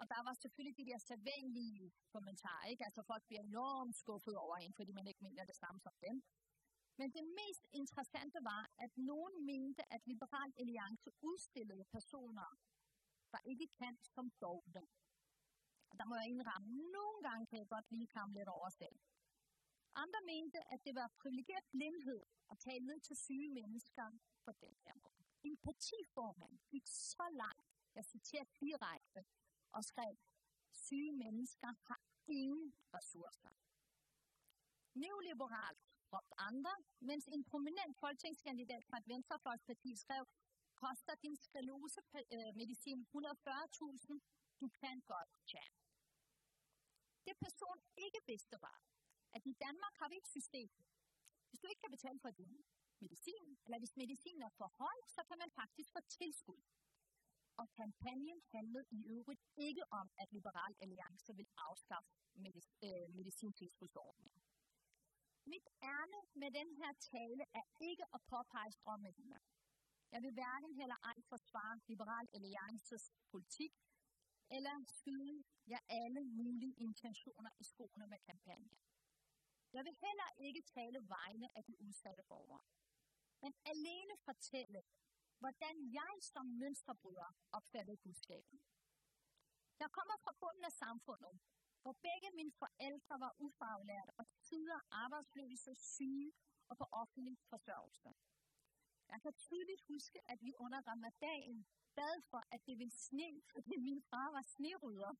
Og 0.00 0.04
der 0.12 0.20
var 0.26 0.34
selvfølgelig 0.42 0.76
de 0.80 0.88
der 0.90 0.98
sædvanlige 0.98 1.92
kommentarer, 2.14 2.66
ikke? 2.72 2.84
Altså 2.88 3.02
folk 3.10 3.24
bliver 3.28 3.42
enormt 3.42 3.96
skuffet 4.02 4.36
over 4.44 4.56
en, 4.56 4.74
fordi 4.78 4.92
man 4.92 5.06
ikke 5.06 5.22
mener 5.28 5.44
det 5.44 5.56
samme 5.56 5.80
som 5.80 5.94
dem. 6.06 6.16
Men 6.98 7.08
det 7.16 7.24
mest 7.40 7.64
interessante 7.72 8.38
var, 8.42 8.70
at 8.78 8.92
nogen 8.96 9.46
mente, 9.46 9.92
at 9.92 10.06
Liberal 10.06 10.52
Alliance 10.56 11.10
udstillede 11.20 11.84
personer, 11.84 12.58
der 13.32 13.38
ikke 13.44 13.66
kan 13.66 13.98
som 14.02 14.30
dovne. 14.40 14.82
Og 15.90 15.98
der 15.98 16.04
må 16.04 16.14
jeg 16.16 16.28
indramme, 16.28 16.68
nogle 16.96 17.18
gange 17.22 17.46
kan 17.46 17.58
jeg 17.58 17.68
godt 17.68 17.90
lige 17.90 18.06
komme 18.06 18.34
lidt 18.34 18.48
over 18.48 18.68
selv. 18.68 18.96
Andre 19.94 20.20
mente, 20.26 20.58
at 20.72 20.84
det 20.84 20.94
var 20.94 21.08
privilegeret 21.22 21.64
blindhed 21.70 22.22
at 22.50 22.58
tale 22.58 22.86
ned 22.86 23.00
til 23.00 23.16
syge 23.16 23.50
mennesker 23.50 24.10
på 24.44 24.52
den 24.52 24.74
her 24.84 24.94
måde. 24.94 25.22
Empatiformand 25.44 26.58
gik 26.70 26.86
så 26.86 27.26
langt, 27.32 27.68
jeg 27.94 28.04
citerer 28.04 28.44
direkte, 28.60 29.24
og 29.72 29.84
skrev, 29.84 30.16
syge 30.72 31.12
mennesker 31.12 31.72
har 31.88 32.00
ingen 32.26 32.74
ressourcer. 32.94 33.48
Neoliberalt 34.94 35.85
råbte 36.12 36.34
andre, 36.50 36.74
mens 37.00 37.24
en 37.34 37.44
prominent 37.50 37.94
folketingskandidat 38.02 38.84
fra 38.88 38.96
et 38.98 39.08
venstrefløjsparti 39.12 39.96
skrev, 40.04 40.24
koster 40.82 41.14
din 41.24 41.36
sklerose-medicin 41.36 43.00
øh, 43.00 43.06
140.000, 43.14 44.20
du 44.60 44.66
kan 44.80 44.96
godt 45.12 45.32
tjene. 45.52 45.76
Det 47.26 47.36
person 47.44 47.78
ikke 48.04 48.20
vidste 48.26 48.56
var, 48.66 48.78
at 49.36 49.42
i 49.46 49.54
Danmark 49.64 49.94
har 50.00 50.08
vi 50.08 50.16
et 50.16 50.28
system. 50.36 50.70
Hvis 51.48 51.60
du 51.60 51.66
ikke 51.68 51.80
kan 51.80 51.90
betale 51.96 52.20
for 52.20 52.30
din 52.30 52.64
medicin, 53.00 53.58
eller 53.64 53.78
hvis 53.78 53.96
medicinen 53.96 54.42
er 54.42 54.52
for 54.60 54.68
høj, 54.82 54.96
så 55.08 55.20
kan 55.28 55.38
man 55.38 55.50
faktisk 55.50 55.88
få 55.92 56.00
tilskud. 56.18 56.62
Og 57.60 57.66
kampagnen 57.80 58.40
handlede 58.54 58.86
i 58.90 59.00
øvrigt 59.06 59.42
ikke 59.56 59.84
om, 60.00 60.10
at 60.18 60.32
Liberal 60.32 60.74
Alliance 60.80 61.36
vil 61.36 61.48
afskaffe 61.56 62.10
medic- 62.44 62.78
øh, 62.88 63.14
medicintilskudsordningen. 63.18 64.45
Mit 65.52 65.66
ærne 65.82 66.20
med 66.34 66.50
den 66.50 66.70
her 66.80 66.92
tale 66.92 67.44
er 67.54 67.66
ikke 67.80 68.04
at 68.14 68.20
påpege 68.22 68.72
strømmene. 68.72 69.40
Jeg 70.12 70.22
vil 70.22 70.32
hverken 70.32 70.72
heller 70.80 70.98
ej 71.10 71.18
forsvare 71.28 71.80
Liberal 71.86 72.28
Alliances 72.34 73.12
politik, 73.30 73.72
eller 74.50 74.84
skyde 74.86 75.44
jer 75.66 75.78
alle 75.88 76.20
mulige 76.24 76.74
intentioner 76.86 77.50
i 77.58 77.64
skoene 77.64 78.06
med 78.06 78.18
kampagnen. 78.18 78.78
Jeg 79.72 79.84
vil 79.84 79.96
heller 80.06 80.30
ikke 80.38 80.62
tale 80.62 81.08
vegne 81.08 81.48
af 81.58 81.64
de 81.64 81.80
udsatte 81.80 82.22
borgere, 82.28 82.62
men 83.42 83.54
alene 83.64 84.14
fortælle, 84.24 84.82
hvordan 85.38 85.74
jeg 85.92 86.14
som 86.20 86.46
mønsterbryder 86.46 87.30
opfattede 87.52 87.96
budskabet. 87.96 88.60
Jeg 89.78 89.90
kommer 89.90 90.16
fra 90.24 90.32
bunden 90.40 90.64
af 90.64 90.72
samfundet, 90.72 91.40
hvor 91.86 91.96
begge 92.10 92.30
mine 92.38 92.54
forældre 92.62 93.14
var 93.24 93.32
ufaglærte 93.46 94.12
og 94.20 94.26
tider 94.48 94.80
arbejdsløse, 95.04 95.72
syge 95.74 96.32
og 96.70 96.74
på 96.80 96.86
offentlig 97.02 97.36
forsørgelse. 97.52 98.10
Jeg 99.12 99.18
kan 99.24 99.34
tydeligt 99.46 99.82
huske, 99.92 100.18
at 100.32 100.38
vi 100.46 100.52
under 100.64 100.80
ramadagen 100.90 101.66
bad 101.98 102.16
for, 102.30 102.42
at 102.54 102.60
det 102.66 102.78
ville 102.78 102.96
sne, 103.06 103.30
fordi 103.52 103.76
min 103.88 104.02
far 104.10 104.28
var 104.36 104.44
snerydder. 104.54 105.12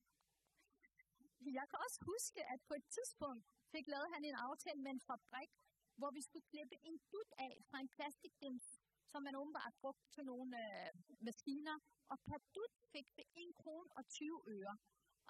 Jeg 1.59 1.65
kan 1.69 1.79
også 1.85 1.99
huske, 2.11 2.41
at 2.53 2.59
på 2.69 2.73
et 2.79 2.85
tidspunkt 2.95 3.45
fik 3.73 3.87
lavet 3.93 4.09
han 4.13 4.23
en 4.25 4.37
aftale 4.47 4.81
med 4.85 4.91
en 4.91 5.03
fabrik, 5.09 5.51
hvor 5.99 6.11
vi 6.17 6.21
skulle 6.21 6.47
klippe 6.51 6.75
en 6.89 6.97
dut 7.11 7.31
af 7.37 7.53
fra 7.69 7.77
en 7.83 7.89
plastikdims, 7.95 8.65
som 9.11 9.23
man 9.23 9.35
åbenbart 9.35 9.73
brugte 9.81 10.07
til 10.15 10.23
nogle 10.31 10.51
øh, 10.65 10.89
maskiner. 11.27 11.77
Og 12.11 12.17
per 12.27 12.39
dut 12.55 12.73
fik 12.93 13.07
vi 13.15 13.23
1 13.35 13.55
krone 13.55 13.89
og 13.97 14.03
20 14.07 14.41
øre. 14.47 14.77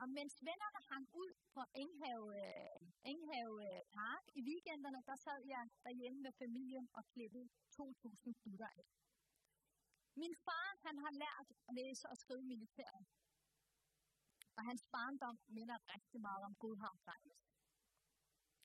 Og 0.02 0.08
mens 0.18 0.36
vennerne 0.48 0.82
hang 0.92 1.06
ud 1.22 1.32
på 1.54 1.62
Enghave, 1.84 2.28
øh, 2.44 2.80
Enghave 3.12 3.56
øh, 3.68 3.82
Park 3.98 4.24
i 4.40 4.42
weekenderne, 4.50 5.02
der 5.10 5.16
sad 5.16 5.42
jeg 5.54 5.70
derhjemme 5.84 6.20
med 6.22 6.32
familien 6.32 6.90
og 6.94 7.04
klippede 7.14 7.50
2.000 7.76 8.34
gutter 8.44 8.70
af. 8.80 8.86
Min 10.16 10.36
far, 10.46 10.70
han 10.86 10.98
har 10.98 11.12
lært 11.24 11.50
at 11.68 11.74
læse 11.76 12.10
og 12.12 12.18
skrive 12.18 12.44
militæret. 12.44 13.06
Og 14.58 14.64
hans 14.70 14.84
barndom 14.92 15.40
minder 15.48 15.78
rigtig 15.94 16.22
meget 16.22 16.44
om 16.46 16.56
Godhavn 16.56 17.00
Drengnes. 17.06 17.44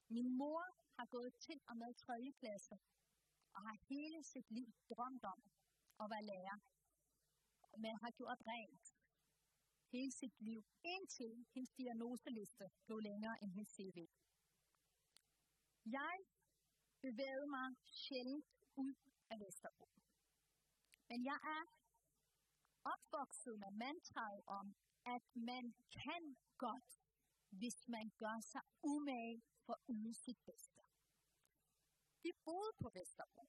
Min 0.09 0.29
mor 0.39 0.65
har 0.99 1.07
gået 1.07 1.35
til 1.35 1.61
og 1.69 1.77
med 1.77 1.95
3. 1.95 2.33
klasse 2.41 2.77
og 3.55 3.61
har 3.63 3.77
hele 3.89 4.23
sit 4.23 4.51
liv 4.51 4.73
drømt 4.91 5.25
om 5.25 5.41
at 6.03 6.11
være 6.11 6.25
lærer, 6.25 6.59
men 7.79 7.97
har 8.03 8.11
gjort 8.11 8.41
rent 8.47 8.92
hele 9.93 10.13
sit 10.13 10.41
liv, 10.41 10.65
indtil 10.85 11.47
hendes 11.55 11.73
diagnoseliste 11.81 12.65
blev 12.87 12.99
længere 12.99 13.37
end 13.43 13.51
hendes 13.53 13.73
CV. 13.77 13.99
Jeg 15.87 16.17
bevægede 17.01 17.49
mig 17.57 17.69
sjældent 17.85 18.47
ud 18.77 18.95
af 19.31 19.37
Vesterbro. 19.41 19.89
Men 21.09 21.25
jeg 21.25 21.39
er 21.57 21.65
opvokset 22.95 23.59
med 23.59 23.71
mantraet 23.71 24.43
om, 24.47 24.67
at 25.07 25.27
man 25.35 25.75
kan 25.91 26.37
godt, 26.59 26.91
hvis 27.51 27.89
man 27.89 28.07
gør 28.23 28.41
sig 28.41 28.63
umage 28.83 29.43
for 29.65 29.73
at 29.73 29.81
yde 29.89 30.15
sit 30.15 30.41
bedste. 30.47 30.83
Vi 32.23 32.31
boede 32.45 32.73
på 32.83 32.89
Vesterbro, 32.99 33.45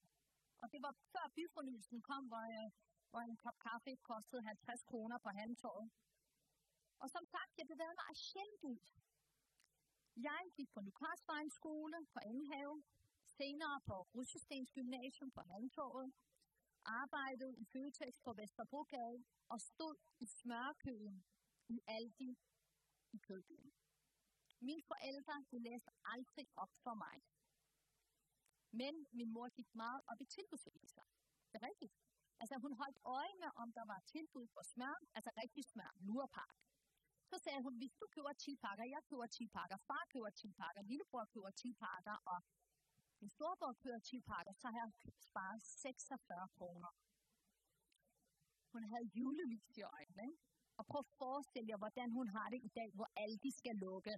og 0.62 0.72
det 0.72 0.80
var 0.82 0.94
før 1.12 1.26
byfornyelsen 1.34 2.02
kom, 2.02 2.24
hvor, 2.26 2.44
jeg, 2.56 2.70
hvor 3.10 3.20
en 3.20 3.36
kop 3.36 3.58
kaffe 3.58 3.96
kostede 3.96 4.42
50 4.42 4.82
kroner 4.82 5.18
på 5.18 5.28
Halmtorvet. 5.28 5.90
Og 7.04 7.10
som 7.10 7.26
sagt, 7.34 7.58
jeg 7.58 7.66
bevægede 7.72 7.98
mig 8.02 8.16
sjældent 8.16 8.64
ud. 8.72 8.78
Jeg 10.16 10.42
gik 10.56 10.70
på 10.74 10.80
Lukarsvejen 10.80 11.50
skole 11.50 11.96
på 12.12 12.18
Andenhave, 12.30 12.82
senere 13.38 13.80
på 13.88 13.96
Russestens 14.14 14.70
Gymnasium 14.70 15.30
på 15.30 15.40
Halmtorvet, 15.40 16.12
arbejdede 16.84 17.56
i 17.62 17.64
Føtex 17.64 18.14
på 18.24 18.32
Vesterbrogade 18.32 19.24
og 19.48 19.60
stod 19.60 19.96
i 20.20 20.26
smørkøen 20.26 21.24
i 21.68 21.80
Aldi 21.86 22.38
i 23.12 23.18
Kødbyen. 23.18 23.72
Mine 24.60 24.82
forældre 24.82 25.44
de 25.50 25.58
læste 25.58 25.90
aldrig 26.04 26.46
op 26.56 26.72
for 26.84 26.94
mig. 26.94 27.16
Men 28.70 29.06
min 29.12 29.32
mor 29.32 29.48
gik 29.48 29.74
meget 29.74 30.02
op 30.06 30.20
i 30.20 30.24
tilbudsaviser. 30.24 31.02
Det 31.52 31.62
er 31.62 31.66
rigtigt. 31.70 31.94
Altså 32.40 32.58
hun 32.58 32.72
holdt 32.72 32.98
øje 33.04 33.34
med, 33.42 33.50
om 33.54 33.72
der 33.72 33.84
var 33.84 34.00
tilbud 34.00 34.46
på 34.46 34.60
smør, 34.62 34.96
altså 35.14 35.30
rigtig 35.42 35.64
smør, 35.64 35.92
lurpark. 36.00 36.63
Så 37.34 37.40
sagde 37.46 37.62
hun, 37.66 37.74
hvis 37.80 37.94
du 38.00 38.06
køber 38.16 38.32
10 38.32 38.56
pakker, 38.64 38.84
jeg 38.94 39.02
køber 39.10 39.26
10 39.26 39.48
pakker, 39.56 39.76
far 39.88 40.02
køber 40.12 40.30
10 40.30 40.52
pakker, 40.60 40.82
lillebror 40.90 41.24
køber 41.34 41.50
10 41.50 41.72
pakker, 41.84 42.16
og 42.32 42.38
min 43.20 43.30
storebror 43.36 43.72
køber 43.84 43.98
10 43.98 44.20
pakker, 44.30 44.52
så 44.52 44.66
har 44.72 44.78
jeg 44.84 44.90
sparet 45.28 45.62
46 45.62 46.48
kroner. 46.56 46.90
Hun 48.72 48.82
havde 48.90 49.06
julelys 49.18 49.76
i 49.80 49.82
øjnene. 49.82 50.22
Ikke? 50.28 50.42
Og 50.78 50.82
prøv 50.90 51.00
at 51.06 51.10
forestille 51.22 51.68
jer, 51.70 51.78
hvordan 51.84 52.10
hun 52.18 52.28
har 52.36 52.46
det 52.54 52.60
i 52.68 52.70
dag, 52.78 52.90
hvor 52.98 53.08
alle 53.22 53.38
de 53.44 53.50
skal 53.60 53.76
lukke. 53.86 54.14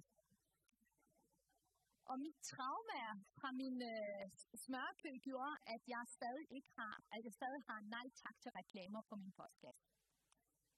Og 2.11 2.15
mit 2.25 2.37
trauma 2.51 3.01
fra 3.39 3.49
min 3.61 3.77
øh, 3.93 4.23
smørkø 4.63 5.11
gjorde, 5.27 5.55
at 5.75 5.81
jeg 5.93 6.03
stadig 6.17 6.47
ikke 6.57 6.71
har, 6.79 6.95
at 7.15 7.21
jeg 7.25 7.33
stadig 7.39 7.61
har 7.69 7.79
nej 7.95 8.07
tak 8.23 8.35
til 8.43 8.51
reklamer 8.59 9.01
på 9.09 9.15
min 9.21 9.31
postkasse. 9.39 9.76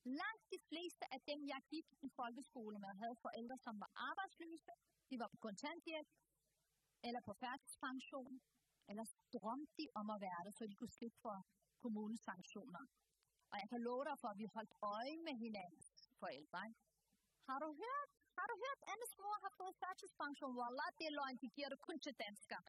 Langt 0.04 0.44
de 0.52 0.60
fleste 0.70 1.14
af 1.14 1.22
dem, 1.22 1.48
jeg 1.48 1.62
gik 1.70 1.88
i 2.02 2.10
folkeskole 2.10 2.80
med, 2.80 2.90
havde 3.04 3.16
forældre, 3.16 3.58
som 3.58 3.80
var 3.80 3.92
arbejdsløse, 4.10 4.72
de 5.10 5.20
var 5.20 5.28
på 5.28 5.38
kontanthjælp, 5.38 6.08
eller 7.04 7.22
på 7.22 7.34
færdselspension, 7.34 8.42
eller 8.90 9.06
drømte 9.34 9.74
de 9.78 9.88
om 9.96 10.10
at 10.10 10.22
være 10.22 10.42
der, 10.46 10.52
så 10.52 10.68
de 10.68 10.76
kunne 10.76 10.98
slippe 11.00 11.18
for 11.22 11.46
kommunens 11.84 12.22
sanktioner. 12.22 12.84
Og 13.52 13.56
jeg 13.62 13.68
kan 13.70 13.82
love 13.82 14.04
dig 14.10 14.18
for, 14.22 14.28
at 14.28 14.38
vi 14.38 14.46
holdt 14.56 14.74
øje 14.82 15.18
med 15.28 15.36
hinandens 15.46 16.10
forældre. 16.20 16.62
Har 17.50 17.60
du 17.60 17.70
hørt? 17.84 18.10
Har 18.38 18.48
du 18.52 18.56
hørt, 18.66 18.80
at 18.82 18.90
Annes 18.94 19.14
mor 19.24 19.38
har 19.46 19.54
fået 19.60 19.76
færdselspension? 19.84 20.58
Wallah, 20.60 20.92
det 20.98 21.06
er 21.08 21.16
løgn, 21.20 21.38
de 21.44 21.50
giver 21.56 21.70
det 21.70 21.80
kun 21.88 22.00
til 22.00 22.14
danskere. 22.26 22.64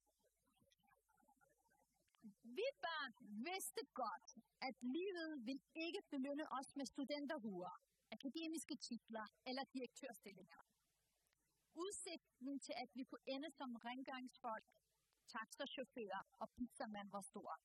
Vi 2.59 2.67
børn 2.85 3.13
vidste 3.49 3.83
godt, 4.03 4.29
at 4.69 4.75
livet 4.81 5.47
vil 5.47 5.61
ikke 5.75 6.03
belønne 6.11 6.53
os 6.53 6.77
med 6.77 6.87
studenterhuer, 6.87 7.75
akademiske 8.11 8.77
titler 8.77 9.27
eller 9.47 9.65
direktørstillinger. 9.65 10.61
Udsigten 11.75 12.61
til, 12.61 12.75
at 12.77 12.91
vi 12.95 13.05
kunne 13.05 13.27
ende 13.27 13.51
som 13.51 13.77
rengøringsfolk, 13.77 14.65
taxachauffører 15.29 16.23
og 16.41 16.51
pizzamand 16.51 17.11
var 17.11 17.21
stor. 17.21 17.61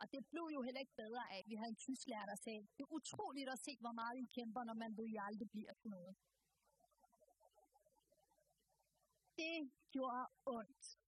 Og 0.00 0.12
det 0.12 0.26
blev 0.26 0.50
jo 0.54 0.62
heller 0.62 0.80
ikke 0.80 0.96
bedre 0.96 1.32
af, 1.32 1.38
at 1.38 1.48
vi 1.48 1.54
havde 1.54 1.68
en 1.68 1.76
tysklærer, 1.76 2.26
der 2.26 2.36
sagde, 2.36 2.60
det 2.76 2.82
er 2.82 2.92
utroligt 2.92 3.48
at 3.48 3.58
se, 3.58 3.76
hvor 3.80 3.92
meget 3.92 4.18
I 4.18 4.26
kæmper, 4.34 4.64
når 4.64 4.74
man 4.74 4.96
ved, 4.96 5.04
at 5.04 5.10
I 5.10 5.16
aldrig 5.28 5.50
bliver 5.50 5.74
til 5.74 5.90
noget. 5.90 6.16
Det 9.36 9.70
gjorde 9.90 10.26
ondt. 10.46 10.98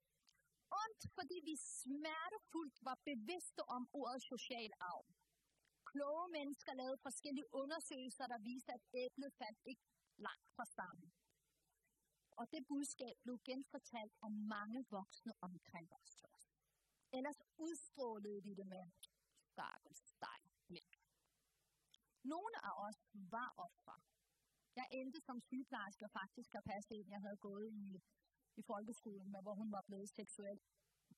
Ondt, 0.82 1.02
fordi 1.14 1.37
vi 1.44 1.54
smertefuldt 1.56 2.78
var 2.88 2.98
bevidste 3.10 3.62
om 3.76 3.88
ordet 3.92 4.22
social 4.22 4.72
arv. 4.80 5.06
Kloge 5.90 6.28
mennesker 6.38 6.75
lavede 6.75 6.98
forskellige 6.98 7.54
undersøgelser, 7.54 8.26
der 8.26 8.38
viste, 8.38 8.72
at 8.72 8.84
æblet 8.94 9.32
faldt 9.40 9.60
ikke 9.64 9.87
langt 10.16 10.48
fra 10.56 10.64
stammen. 10.64 11.12
Og 12.30 12.50
det 12.52 12.66
budskab 12.66 13.16
blev 13.22 13.38
genfortalt 13.44 14.14
af 14.22 14.30
mange 14.30 14.87
voksne 14.90 15.32
omkring 15.40 15.88
os. 16.00 16.12
Ellers 17.12 17.40
udstrålede 17.58 18.42
vi 18.42 18.54
det 18.54 18.66
med 18.66 18.84
stakkels 19.52 20.02
dig. 20.20 20.38
Nogle 22.34 22.54
af 22.68 22.88
os 22.88 22.98
var 23.12 23.50
ofre. 23.56 23.96
Jeg 24.76 24.87
endte 24.90 25.20
som 25.20 25.40
sygeplejerske 25.40 26.04
og 26.04 26.10
faktisk 26.10 26.54
at 26.54 26.64
passe 26.64 26.94
en, 26.94 27.10
jeg 27.10 27.20
havde 27.20 27.37
gået 27.37 27.68
i, 27.72 28.02
i 28.57 28.62
folkeskolen 28.62 29.33
men 29.33 29.43
hvor 29.43 29.55
hun 29.55 29.73
var 29.73 29.83
blevet 29.83 30.09
seksuelt 30.09 30.62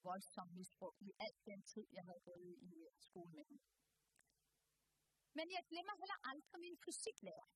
voldsomt 0.03 0.55
misbrugt 0.55 1.03
i 1.03 1.13
al 1.19 1.35
den 1.47 1.63
tid, 1.63 1.87
jeg 1.93 2.05
havde 2.05 2.21
gået 2.21 2.57
i 2.63 2.89
skole 2.99 3.33
med 3.33 3.45
hende. 3.49 3.63
Men 5.39 5.47
jeg 5.57 5.63
glemmer 5.71 5.95
heller 6.03 6.19
aldrig 6.31 6.61
min 6.61 6.77
fysiklærer, 6.85 7.49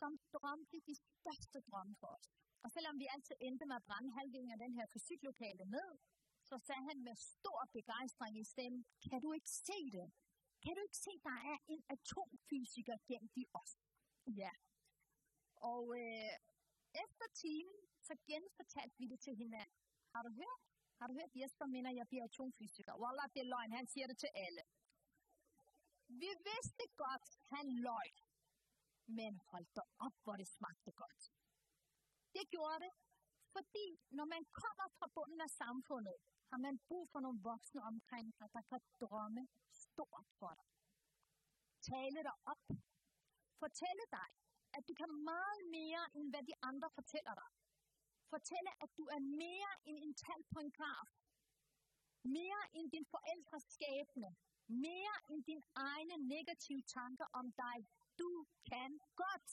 som 0.00 0.18
drømte 0.32 0.80
de 0.88 0.94
største 0.94 1.60
drømme 1.60 1.96
for 1.96 2.06
os. 2.06 2.28
Og 2.62 2.70
selvom 2.70 2.98
vi 2.98 3.06
altid 3.14 3.36
endte 3.40 3.66
med 3.66 3.76
at 3.76 3.84
brænde 3.88 4.10
halvdelen 4.18 4.50
af 4.50 4.58
den 4.58 4.72
her 4.78 4.86
fysiklokale 4.86 5.64
ned, 5.64 5.90
så 6.48 6.58
sagde 6.58 6.84
han 6.88 6.98
med 7.02 7.14
stor 7.14 7.60
begejstring 7.72 8.38
i 8.38 8.44
stemmen, 8.44 8.86
kan 9.10 9.20
du 9.20 9.32
ikke 9.32 9.50
se 9.50 9.78
det? 9.98 10.12
Kan 10.64 10.74
du 10.76 10.80
ikke 10.82 10.96
se, 11.06 11.10
der 11.28 11.36
er 11.52 11.58
en 11.68 11.82
atomfysiker 11.88 12.96
gennem 13.08 13.30
i 13.36 13.46
os? 13.52 13.72
Ja. 14.26 14.50
Og 15.56 15.84
øh, 16.02 16.32
efter 17.04 17.26
timen, 17.42 17.80
så 18.08 18.14
genfortalte 18.26 18.96
vi 18.98 19.06
det 19.06 19.20
til 19.20 19.34
hinanden. 19.36 19.78
Har 20.14 20.22
du 20.22 20.30
hørt? 20.42 20.62
Har 20.98 21.06
du 21.08 21.14
hørt 21.20 21.36
Jesper 21.40 21.66
mener, 21.66 21.90
jeg 21.90 22.08
bliver 22.08 22.24
atomfysiker? 22.24 22.94
Wallah, 23.02 23.28
det 23.34 23.40
er 23.40 23.50
løgn. 23.54 23.72
Han 23.72 23.86
siger 23.86 24.06
det 24.06 24.18
til 24.18 24.30
alle. 24.34 24.62
Vi 26.08 26.30
vidste 26.50 26.84
godt, 26.96 27.26
han 27.52 27.66
løg. 27.88 28.12
Men 29.06 29.40
hold 29.50 29.66
da 29.76 29.82
op, 30.06 30.16
hvor 30.22 30.36
det 30.36 30.48
smagte 30.48 30.92
godt. 30.92 31.22
Det 32.34 32.44
gjorde 32.54 32.80
det, 32.84 32.92
fordi 33.56 33.86
når 34.10 34.24
man 34.34 34.44
kommer 34.62 34.86
fra 34.98 35.06
bunden 35.14 35.40
af 35.40 35.50
samfundet, 35.50 36.16
har 36.50 36.58
man 36.66 36.78
brug 36.88 37.08
for 37.12 37.20
nogle 37.20 37.40
voksne 37.42 37.82
omkring 37.82 38.34
sig, 38.34 38.48
der 38.52 38.62
kan 38.70 38.80
drømme 39.00 39.48
stort 39.72 40.26
for 40.38 40.52
dig. 40.58 40.68
Tale 41.90 42.20
dig 42.28 42.36
op. 42.52 42.64
Fortælle 43.62 44.04
dig, 44.18 44.28
at 44.76 44.82
du 44.88 44.94
kan 45.00 45.10
meget 45.32 45.62
mere, 45.76 46.02
end 46.14 46.26
hvad 46.32 46.42
de 46.50 46.54
andre 46.62 46.88
fortæller 46.98 47.34
dig. 47.34 47.50
Fortælle, 48.34 48.70
at 48.82 48.90
du 48.98 49.04
er 49.16 49.20
mere 49.44 49.72
end 49.86 49.98
en 50.04 50.14
tal 50.14 50.40
på 50.52 50.58
en 50.64 50.72
graf. 50.78 51.08
Mere 52.22 52.62
end 52.76 52.90
din 52.90 53.06
forældres 53.14 53.64
skæbne. 53.74 54.30
Mere 54.68 55.16
end 55.30 55.44
dine 55.44 55.62
egne 55.74 56.16
negative 56.34 56.82
tanker 56.82 57.26
om 57.32 57.52
dig. 57.52 57.78
Du 58.18 58.46
kan 58.70 59.00
godt. 59.16 59.48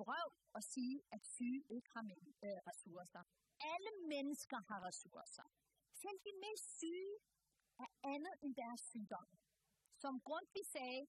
Vrøv 0.00 0.30
at 0.58 0.64
sige, 0.74 0.96
at 1.14 1.22
syge 1.36 1.62
ikke 1.76 1.88
har 1.94 2.04
øh, 2.46 2.58
ressourcer. 2.68 3.22
Alle 3.74 3.92
mennesker 4.12 4.58
har 4.68 4.80
ressourcer. 4.88 5.46
Selv 6.02 6.18
de 6.28 6.32
mest 6.44 6.66
syge 6.78 7.14
er 7.84 7.90
andet 8.14 8.34
end 8.42 8.52
deres 8.62 8.80
sygdom. 8.92 9.28
Som 10.02 10.14
Grundtvig 10.28 10.66
sagde, 10.76 11.06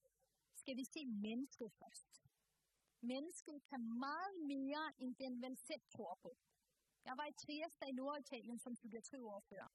skal 0.61 0.75
vi 0.79 0.85
se 0.93 1.01
mennesket 1.05 1.69
først. 1.81 2.11
Mennesket 3.01 3.57
kan 3.69 3.81
meget 4.05 4.35
mere, 4.53 4.83
end 5.01 5.15
den 5.15 5.41
vel 5.41 5.57
selv 5.57 5.81
tror 5.95 6.15
på. 6.23 6.31
Jeg 7.07 7.15
var 7.19 7.25
i 7.25 7.39
Trieste 7.43 7.83
i 7.89 7.91
Norditalien 7.91 8.59
som 8.59 8.73
psykiatriordfører. 8.73 9.71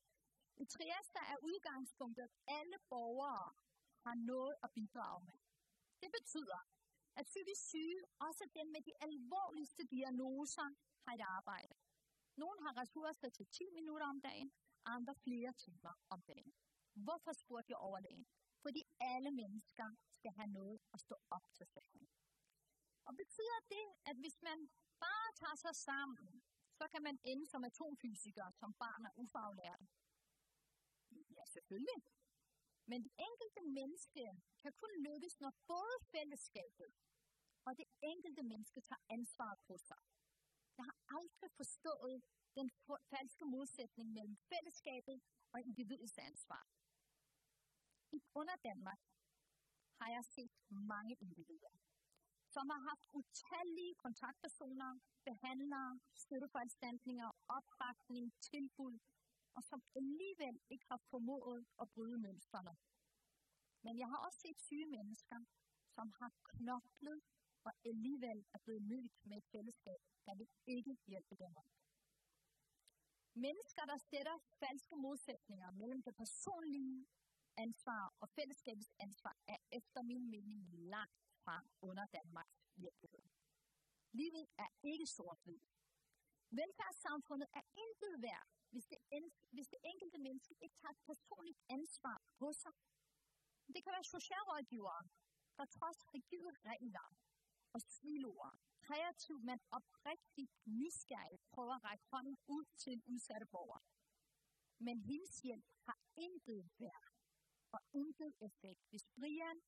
I 0.56 0.64
Trieste 0.64 1.20
er 1.32 1.38
udgangspunktet, 1.42 2.24
at 2.24 2.32
alle 2.46 2.78
borgere 2.88 3.52
har 4.06 4.14
noget 4.14 4.54
at 4.64 4.70
bidrage 4.78 5.20
med. 5.24 5.38
Det 6.02 6.10
betyder, 6.18 6.60
at 7.16 7.26
psykisk 7.26 7.62
syge, 7.72 8.00
også 8.18 8.44
dem 8.54 8.66
med 8.66 8.82
de 8.88 8.92
alvorligste 9.00 9.82
diagnoser, 9.84 10.68
har 11.04 11.14
et 11.14 11.24
arbejde. 11.38 11.74
Nogle 12.36 12.58
har 12.64 12.80
ressourcer 12.82 13.28
til 13.28 13.46
10 13.46 13.64
minutter 13.78 14.06
om 14.06 14.20
dagen, 14.20 14.52
andre 14.84 15.14
flere 15.14 15.52
timer 15.52 15.94
om 16.08 16.22
dagen. 16.22 16.52
Hvorfor 16.92 17.32
spurgte 17.32 17.70
jeg 17.70 17.78
overlægen? 17.78 18.26
Fordi 18.62 18.82
alle 19.00 19.30
mennesker 19.30 19.88
skal 20.18 20.32
have 20.32 20.46
noget 20.46 20.78
at 20.94 21.00
stå 21.00 21.16
op 21.30 21.46
til 21.52 21.66
sagen. 21.66 22.08
Og 23.04 23.16
betyder 23.16 23.60
det, 23.68 23.86
at 24.10 24.16
hvis 24.16 24.42
man 24.42 24.58
bare 25.00 25.30
tager 25.40 25.56
sig 25.56 25.74
sammen, 25.74 26.42
så 26.78 26.88
kan 26.92 27.02
man 27.02 27.18
ende 27.24 27.46
som 27.46 27.64
atomfysiker, 27.64 28.50
som 28.50 28.74
barn 28.74 29.06
og 29.06 29.12
ufaglært? 29.16 29.82
Ja, 31.36 31.44
selvfølgelig. 31.46 32.02
Men 32.86 33.02
det 33.04 33.12
enkelte 33.28 33.62
menneske 33.78 34.24
kan 34.62 34.72
kun 34.72 34.92
lykkes, 35.06 35.40
når 35.40 35.52
både 35.66 35.96
fællesskabet 36.12 36.90
og 37.64 37.76
det 37.78 37.86
enkelte 38.02 38.42
menneske 38.42 38.80
tager 38.80 39.02
ansvar 39.08 39.58
på 39.66 39.78
sig. 39.78 40.02
Jeg 40.76 40.84
har 40.84 40.96
aldrig 41.18 41.50
forstået 41.50 42.22
den 42.54 42.70
falske 43.10 43.44
modsætning 43.44 44.12
mellem 44.12 44.36
fællesskabet 44.36 45.20
og 45.52 45.60
individets 45.60 46.18
ansvar. 46.18 46.66
I 48.12 48.22
under 48.34 48.56
Danmark 48.56 49.00
har 50.00 50.08
jeg 50.10 50.24
set 50.24 50.52
mange 50.68 51.14
individer, 51.20 51.74
som 52.48 52.70
har 52.70 52.78
haft 52.90 53.04
utallige 53.12 53.94
kontaktpersoner, 53.94 54.98
behandlere, 55.24 56.00
støtteforanstaltninger, 56.14 57.30
opbakning, 57.48 58.32
tilbud, 58.40 58.98
og 59.56 59.62
som 59.64 59.82
alligevel 59.94 60.60
ikke 60.70 60.86
har 60.88 61.00
formået 61.10 61.66
at 61.80 61.90
bryde 61.90 62.18
mønstrene. 62.18 62.76
Men 63.82 63.98
jeg 63.98 64.08
har 64.08 64.16
også 64.26 64.38
set 64.40 64.60
syge 64.60 64.86
mennesker, 64.86 65.38
som 65.94 66.12
har 66.18 66.30
knoklet 66.44 67.20
og 67.64 67.72
alligevel 67.84 68.44
er 68.54 68.58
blevet 68.58 68.82
mødt 68.82 69.14
med 69.28 69.36
et 69.36 69.46
fællesskab, 69.52 70.00
der 70.26 70.34
vil 70.34 70.48
ikke 70.66 70.96
hjælpe 71.06 71.34
dem 71.34 71.56
op. 71.56 71.72
Mennesker, 73.34 73.84
der 73.84 73.98
sætter 73.98 74.38
falske 74.60 74.96
modsætninger 74.96 75.70
mellem 75.70 76.02
det 76.02 76.16
personlige 76.16 77.06
ansvar 77.56 78.14
og 78.20 78.28
fællesskabets 78.28 78.92
ansvar, 78.98 79.36
er 79.46 79.56
efter 79.70 80.02
min 80.02 80.30
mening 80.30 80.62
langt 80.94 81.22
fra 81.44 81.56
under 81.80 82.06
Danmarks 82.06 82.58
virkelighed. 82.76 83.22
Livet 84.12 84.46
er 84.58 84.68
ikke 84.82 85.06
sort-hvid. 85.06 85.60
Velfærdssamfundet 86.50 87.48
er 87.52 87.62
intet 87.84 88.22
værd, 88.22 88.46
hvis 88.72 88.86
det, 88.86 88.98
hvis 89.50 89.68
det 89.68 89.78
enkelte 89.92 90.18
menneske 90.18 90.54
ikke 90.64 90.76
tager 90.80 90.94
et 90.96 91.02
personligt 91.10 91.60
ansvar 91.76 92.18
på 92.38 92.52
sig. 92.52 92.72
Det 93.74 93.80
kan 93.84 93.92
være 93.96 94.12
socialrådgivere, 94.16 95.02
der 95.58 95.66
trods 95.76 96.00
rigide 96.14 96.50
regler 96.70 97.06
og 97.74 97.80
siloer, 97.80 98.52
kreativt, 98.86 99.44
men 99.44 99.58
oprigtigt 99.70 100.52
nysgerrigt 100.66 101.42
prøver 101.54 101.74
at 101.74 101.84
række 101.84 102.04
hånden 102.12 102.36
ud 102.46 102.64
til 102.76 102.92
en 102.92 103.02
udsatte 103.12 103.46
borger. 103.46 103.82
Men 104.78 105.00
hendes 105.00 105.40
hjælp 105.40 105.66
har 105.86 105.98
intet 106.16 106.70
værd 106.78 107.06
og 107.72 107.80
intet 107.92 108.34
effekt, 108.40 108.82
hvis 108.90 109.04
Brian 109.14 109.58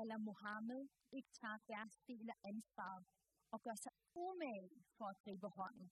eller 0.00 0.18
Mohammed 0.18 0.88
ikke 1.12 1.30
tager 1.40 1.58
deres 1.68 1.96
del 2.08 2.30
af 2.30 2.38
ansvaret 2.44 3.06
og 3.50 3.62
gør 3.62 3.74
sig 3.74 3.92
umage 4.14 4.84
for 4.96 5.06
at 5.12 5.20
gribe 5.24 5.48
hånden. 5.48 5.90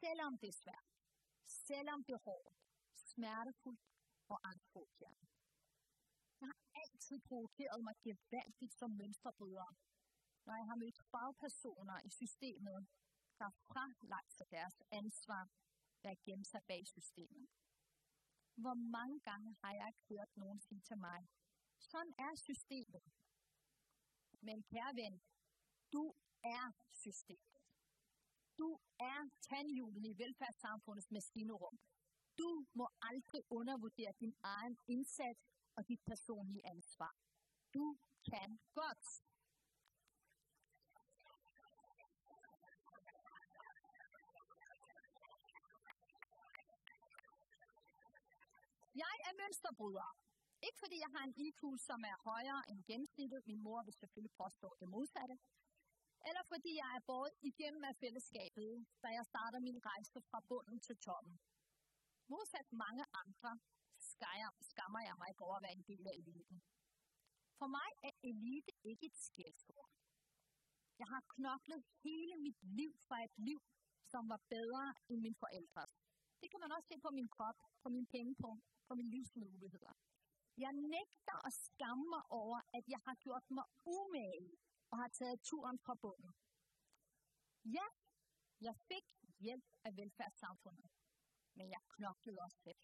Selvom 0.00 0.38
det 0.38 0.48
er 0.48 0.58
svært, 0.64 0.95
selvom 1.46 2.04
det 2.04 2.12
er 2.12 2.18
hårdt, 2.18 2.58
smertefuldt 2.94 3.80
og 4.28 4.38
angstprovokerende. 4.50 5.26
Jeg 6.40 6.48
har 6.48 6.58
altid 6.74 7.20
provokeret 7.20 7.84
mig 7.84 7.94
gevaldigt 8.02 8.74
som 8.74 8.90
mønsterbryder, 8.90 9.70
når 10.46 10.54
jeg 10.56 10.66
har 10.66 10.76
mødt 10.76 10.98
fagpersoner 11.10 12.00
i 12.04 12.10
systemet, 12.10 12.86
der 13.38 13.50
fralagt 13.50 14.32
sig 14.32 14.50
deres 14.50 14.82
ansvar 14.90 15.48
ved 16.02 16.10
at 16.10 16.22
gemme 16.24 16.44
sig 16.44 16.62
bag 16.70 16.86
systemet. 16.86 17.48
Hvor 18.54 18.74
mange 18.74 19.20
gange 19.20 19.56
har 19.62 19.72
jeg 19.74 19.88
ikke 19.88 20.04
hørt 20.08 20.36
nogen 20.36 20.60
sige 20.60 20.80
til 20.80 20.98
mig, 20.98 21.28
sådan 21.78 22.14
er 22.18 22.34
systemet. 22.34 23.02
Men 24.40 24.62
kære 24.62 24.94
ven, 24.94 25.20
du 25.92 26.14
er 26.42 26.72
systemet. 26.92 27.55
Du 28.58 28.78
er 28.98 29.28
tandhjulen 29.48 30.04
i 30.04 30.18
velfærdssamfundets 30.18 31.10
maskinerum. 31.10 31.78
Du 32.38 32.66
må 32.72 32.88
aldrig 33.02 33.42
undervurdere 33.50 34.12
din 34.20 34.34
egen 34.42 34.78
indsats 34.88 35.40
og 35.76 35.88
dit 35.88 36.00
personlige 36.06 36.66
ansvar. 36.66 37.14
Du 37.74 37.96
kan 38.30 38.58
godt. 38.74 39.06
Jeg 49.04 49.16
er 49.28 49.32
mønsterbryder. 49.42 50.10
Ikke 50.62 50.78
fordi 50.78 50.96
jeg 51.04 51.10
har 51.16 51.24
en 51.24 51.34
IQ, 51.46 51.60
som 51.88 52.00
er 52.04 52.16
højere 52.30 52.62
end 52.70 52.84
gennemsnittet. 52.84 53.46
Min 53.46 53.62
mor 53.62 53.82
vil 53.82 53.94
selvfølgelig 53.94 54.34
påstå 54.42 54.68
det 54.80 54.88
modsatte. 54.88 55.38
Eller 56.28 56.44
fordi 56.52 56.70
jeg 56.82 56.90
er 56.96 57.02
båret 57.10 57.34
igennem 57.50 57.84
af 57.90 57.94
fællesskabet, 58.02 58.70
da 59.02 59.08
jeg 59.16 59.24
starter 59.32 59.60
min 59.68 59.78
rejse 59.90 60.18
fra 60.30 60.40
bunden 60.48 60.78
til 60.86 60.96
toppen. 61.06 61.34
Modsat 62.32 62.68
mange 62.84 63.04
andre 63.22 63.52
skammer 64.70 65.00
jeg 65.08 65.14
mig 65.18 65.28
ikke 65.30 65.44
over 65.46 65.56
at 65.56 65.64
være 65.66 65.78
en 65.80 65.88
del 65.92 66.04
af 66.10 66.14
eliten. 66.22 66.58
For 67.58 67.68
mig 67.76 67.90
er 68.08 68.14
elite 68.30 68.72
ikke 68.90 69.06
et 69.10 69.16
skældsord. 69.26 69.90
Jeg 71.00 71.08
har 71.12 71.22
knoklet 71.34 71.82
hele 72.04 72.34
mit 72.46 72.60
liv 72.78 72.92
for 73.08 73.16
et 73.26 73.36
liv, 73.48 73.60
som 74.12 74.22
var 74.32 74.40
bedre 74.54 74.94
end 75.10 75.20
min 75.26 75.36
forældres. 75.42 75.92
Det 76.40 76.48
kan 76.50 76.60
man 76.60 76.72
også 76.72 76.88
se 76.92 76.96
på 77.06 77.10
min 77.18 77.28
krop, 77.36 77.58
på 77.82 77.88
min 77.88 78.06
pengepunkt, 78.14 78.64
på 78.88 78.94
mine 78.94 79.10
livsmuligheder. 79.16 79.92
Jeg 80.64 80.72
nægter 80.72 81.36
at 81.48 81.52
skamme 81.52 82.06
mig 82.14 82.24
over, 82.30 82.58
at 82.76 82.84
jeg 82.94 83.00
har 83.06 83.14
gjort 83.14 83.46
mig 83.50 83.66
umage 83.96 84.52
og 84.90 84.98
har 84.98 85.08
taget 85.08 85.40
turen 85.40 85.78
fra 85.78 85.94
bunden. 85.94 86.32
Ja, 87.64 87.86
jeg 88.60 88.76
fik 88.76 89.06
hjælp 89.38 89.70
af 89.84 89.96
velfærdssamfundet, 89.96 90.90
men 91.54 91.70
jeg 91.70 91.80
knoklede 91.88 92.38
også 92.40 92.58
selv. 92.58 92.82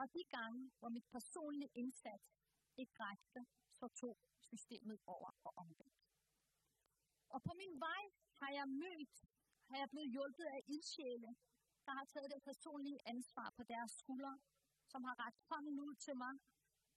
Og 0.00 0.12
de 0.14 0.22
gange, 0.36 0.70
hvor 0.78 0.88
mit 0.88 1.06
personlige 1.06 1.70
indsats 1.74 2.28
ikke 2.76 2.92
rækte, 3.00 3.46
så 3.78 3.88
tog 3.88 4.18
systemet 4.40 4.98
over 5.06 5.30
og 5.44 5.52
omvendt. 5.56 5.98
Og 7.28 7.42
på 7.42 7.52
min 7.56 7.80
vej 7.80 8.02
har 8.40 8.50
jeg 8.58 8.68
mødt, 8.68 9.14
har 9.68 9.76
jeg 9.76 9.88
blevet 9.90 10.10
hjulpet 10.10 10.44
af 10.44 10.60
ildsjæle, 10.66 11.30
der 11.86 11.92
har 11.98 12.04
taget 12.04 12.30
det 12.34 12.42
personlige 12.42 13.00
ansvar 13.06 13.48
på 13.56 13.62
deres 13.62 13.92
skuldre, 13.92 14.38
som 14.86 15.04
har 15.04 15.26
ret 15.26 15.38
hånden 15.50 15.80
ud 15.80 15.94
til 15.94 16.16
mig 16.16 16.34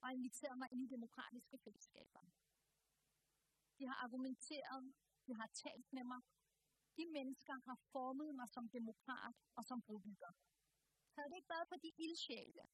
og 0.02 0.12
inviteret 0.12 0.58
mig 0.58 0.68
ind 0.72 0.82
i 0.82 0.86
demokratiske 0.86 1.58
fællesskaber. 1.64 2.20
De 3.78 3.86
har 3.86 3.98
argumenteret, 4.04 4.94
de 5.26 5.34
har 5.34 5.46
talt 5.46 5.92
med 5.92 6.04
mig. 6.04 6.20
De 6.96 7.06
mennesker 7.06 7.54
har 7.66 7.78
formet 7.92 8.34
mig 8.34 8.48
som 8.48 8.68
demokrat 8.68 9.36
og 9.56 9.64
som 9.64 9.82
brobygger. 9.82 10.32
Havde 11.14 11.28
det 11.30 11.36
ikke 11.36 11.48
været 11.48 11.68
for 11.68 11.76
de 11.76 11.90
ildsjæle, 12.04 12.64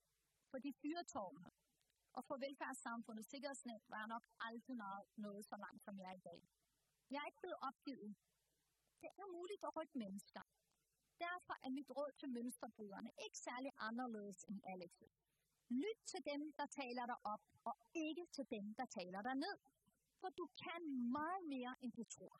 for 0.50 0.58
de 0.58 0.72
fyrtårne 0.82 1.50
og 2.12 2.24
for 2.24 2.36
velfærdssamfundets 2.36 3.28
sikkerhedsnet, 3.28 3.82
var 3.88 3.98
jeg 3.98 4.06
nok 4.06 4.26
aldrig 4.40 4.76
nået 5.16 5.44
så 5.44 5.56
langt, 5.56 5.82
som 5.84 5.98
jeg 5.98 6.08
er 6.10 6.16
i 6.16 6.26
dag. 6.30 6.40
Jeg 7.10 7.18
er 7.22 7.26
ikke 7.26 7.40
blevet 7.40 7.56
opgivet. 7.68 8.16
Det 9.02 9.10
er 9.18 9.32
muligt 9.38 9.64
at 9.64 9.76
rykke 9.76 9.98
mennesker. 9.98 10.42
Derfor 11.18 11.54
er 11.66 11.70
mit 11.70 11.90
råd 11.90 12.12
til 12.20 12.28
mønsterbryderne 12.28 13.10
ikke 13.24 13.38
særlig 13.38 13.72
anderledes 13.78 14.44
end 14.48 14.60
Alex. 14.64 15.02
Lyt 15.68 16.00
til 16.04 16.24
dem, 16.24 16.52
der 16.52 16.66
taler 16.66 17.06
dig 17.06 17.16
op, 17.24 17.44
og 17.64 17.74
ikke 17.94 18.26
til 18.32 18.46
dem, 18.50 18.74
der 18.74 18.86
taler 18.86 19.22
dig 19.22 19.34
ned. 19.34 19.58
For 20.22 20.30
du 20.40 20.46
kan 20.64 20.82
meget 21.18 21.42
mere, 21.54 21.74
end 21.82 21.92
du 21.92 22.04
tror. 22.16 22.36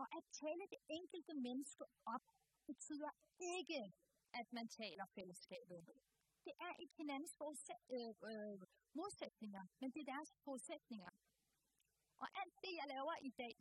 Og 0.00 0.06
at 0.18 0.24
tale 0.42 0.64
det 0.74 0.80
enkelte 0.98 1.34
menneske 1.46 1.84
op, 2.14 2.24
betyder 2.66 3.10
ikke, 3.56 3.82
at 4.40 4.52
man 4.52 4.68
taler 4.68 5.06
fællesskabet 5.14 5.78
ned. 5.88 6.00
Det 6.46 6.54
er 6.66 6.72
ikke 6.82 6.94
hinandens 6.96 7.34
øh, 7.96 8.14
øh, 8.30 8.60
modsætninger, 9.00 9.64
men 9.80 9.90
det 9.90 10.00
er 10.00 10.12
deres 10.14 10.30
forudsætninger. 10.44 11.12
Og 12.22 12.28
alt 12.42 12.54
det, 12.64 12.72
jeg 12.80 12.86
laver 12.94 13.14
i 13.28 13.30
dag 13.42 13.56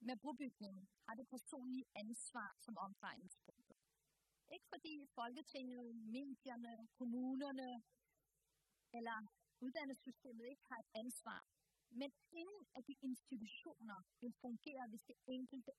med 0.00 0.16
brobygningen, 0.16 0.88
har 1.06 1.14
det 1.14 1.28
personlige 1.28 1.86
ansvar 1.94 2.56
som 2.64 2.78
omdrejningspunkt. 2.78 3.72
Ikke 4.54 4.68
fordi 4.68 5.06
Folketinget, 5.14 5.96
medierne, 5.96 6.88
kommunerne 6.98 7.82
eller 8.98 9.18
uddannelsessystemet 9.60 10.44
ikke 10.52 10.64
har 10.70 10.78
et 10.78 10.90
ansvar, 10.94 11.42
men 12.00 12.12
ingen 12.32 12.66
af 12.74 12.84
de 12.84 12.94
institutioner 13.02 14.02
vil 14.20 14.34
fungere, 14.40 14.88
hvis 14.88 15.02
det 15.02 15.16
enkelte 15.26 15.72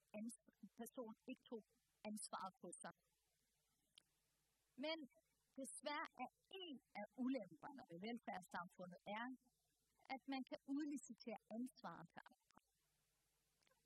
person 0.76 1.16
ikke 1.26 1.42
tog 1.42 1.64
ansvaret 2.04 2.54
på 2.62 2.72
sig. 2.72 2.92
Men 4.76 4.98
desværre 5.56 6.08
er 6.16 6.28
en 6.50 6.80
af 6.94 7.04
ulemperne 7.16 7.84
ved 7.90 7.98
velfærdssamfundet 7.98 8.98
er, 9.06 9.36
at 10.14 10.28
man 10.28 10.44
kan 10.44 10.58
udlicitere 10.66 11.38
ansvaret 11.50 12.08
til 12.08 12.22
andre. 12.30 12.62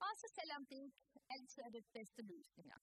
Også 0.09 0.27
selvom 0.37 0.65
det 0.65 0.75
ikke 0.75 1.01
altid 1.29 1.61
er 1.63 1.69
det 1.69 1.85
bedste 1.97 2.21
løsninger. 2.21 2.79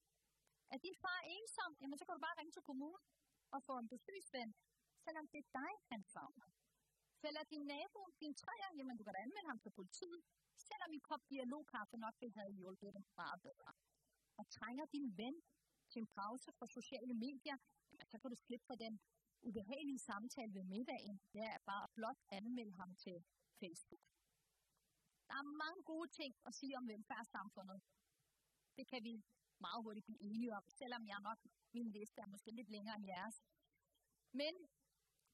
Er 0.70 0.78
din 0.78 0.96
far 1.04 1.20
ensom, 1.36 1.76
jamen 1.80 1.98
så 1.98 2.04
kan 2.04 2.14
du 2.14 2.20
bare 2.20 2.38
ringe 2.38 2.52
til 2.52 2.62
kommunen 2.62 3.06
og 3.50 3.62
få 3.62 3.78
en 3.78 3.88
besøgsven, 3.88 4.54
selvom 5.04 5.28
det 5.28 5.38
er 5.38 5.48
dig, 5.60 5.72
han 5.90 6.02
savner. 6.04 6.48
Fælder 7.22 7.44
din 7.52 7.64
nabo 7.72 8.00
din 8.20 8.34
træer, 8.42 8.70
jamen 8.78 8.96
du 8.98 9.04
kan 9.04 9.14
da 9.14 9.20
anmelde 9.26 9.48
ham 9.52 9.58
til 9.64 9.70
politiet, 9.78 10.20
selvom 10.68 10.90
I 10.98 10.98
kop 10.98 11.22
dialogkaffe 11.30 11.96
nok 11.96 12.14
det 12.22 12.30
havde 12.38 12.52
hjulpet 12.60 12.94
dem 12.96 13.04
meget 13.16 13.40
bedre. 13.48 13.72
Og 14.38 14.44
trænger 14.58 14.86
din 14.96 15.06
ven 15.20 15.36
til 15.90 15.98
en 16.04 16.08
pause 16.18 16.52
fra 16.58 16.66
sociale 16.66 17.14
medier, 17.14 17.56
jamen 17.92 18.06
så 18.12 18.16
kan 18.20 18.30
du 18.30 18.36
slippe 18.36 18.66
for 18.66 18.74
den 18.84 19.00
ubehagelige 19.48 19.98
samtale 19.98 20.54
ved 20.54 20.64
middagen. 20.74 21.16
Det 21.32 21.42
er 21.52 21.58
bare 21.66 21.86
blot 21.94 22.20
anmelde 22.28 22.74
ham 22.80 22.90
til 23.04 23.16
Facebook. 23.60 24.04
Der 25.28 25.34
er 25.42 25.46
mange 25.62 25.82
gode 25.82 26.08
ting 26.20 26.32
at 26.48 26.54
sige 26.54 26.76
om 26.78 26.88
velfærdssamfundet. 26.88 27.80
Det 28.76 28.84
kan 28.90 29.04
vi 29.04 29.14
meget 29.66 29.82
hurtigt 29.84 30.06
blive 30.06 30.22
enige 30.30 30.52
om, 30.58 30.64
selvom 30.68 31.06
jeg 31.06 31.20
nok, 31.20 31.38
min 31.72 31.88
liste 31.96 32.20
er 32.20 32.26
måske 32.26 32.50
lidt 32.50 32.70
længere 32.70 32.96
end 32.96 33.06
jeres. 33.06 33.36
Men 34.32 34.54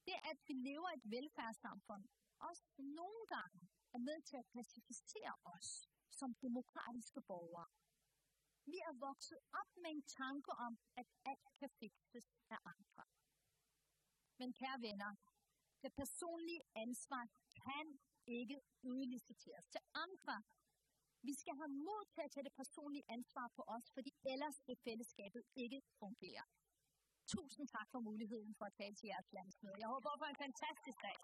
det, 0.08 0.16
at 0.30 0.38
vi 0.46 0.54
lever 0.68 0.90
i 0.90 0.96
et 1.00 1.10
velfærdssamfund, 1.14 2.04
også 2.48 2.64
nogle 2.78 3.22
gange 3.34 3.60
er 3.94 3.98
med 4.08 4.18
til 4.28 4.36
at 4.36 4.48
klassificere 4.52 5.34
os 5.44 5.70
som 6.10 6.34
demokratiske 6.34 7.20
borgere. 7.20 7.68
Vi 8.64 8.78
er 8.88 8.94
vokset 9.08 9.38
op 9.60 9.70
med 9.82 9.90
en 9.90 10.02
tanke 10.02 10.52
om, 10.66 10.78
at 10.96 11.06
alt 11.24 11.48
kan 11.58 11.70
fikses 11.80 12.26
af 12.50 12.58
andre. 12.74 13.04
Men 14.38 14.52
kære 14.52 14.80
venner, 14.80 15.12
det 15.82 15.92
personlige 15.94 16.62
ansvar 16.74 17.24
kan 17.64 17.86
ikke 18.26 18.60
udliciteres 18.82 19.66
til 19.74 19.80
andre. 19.94 20.42
Vi 21.22 21.34
skal 21.34 21.54
have 21.60 21.68
mod 21.68 22.04
til 22.14 22.22
at 22.24 22.30
tage 22.30 22.44
det 22.44 22.54
personlige 22.62 23.04
ansvar 23.08 23.48
på 23.56 23.62
os, 23.66 23.90
fordi 23.90 24.12
ellers 24.32 24.58
vil 24.66 24.76
fællesskabet 24.76 25.42
ikke 25.54 25.82
fungere 25.98 26.44
tusind 27.34 27.66
tak 27.76 27.86
for 27.92 28.00
muligheden 28.00 28.54
for 28.58 28.64
at 28.64 28.74
tale 28.80 28.94
til 28.94 29.06
jeres 29.12 29.32
landsmøde. 29.32 29.76
Jeg 29.78 29.88
håber 29.88 30.10
på 30.18 30.26
en 30.32 30.36
fantastisk 30.44 30.98
dag. 31.08 31.18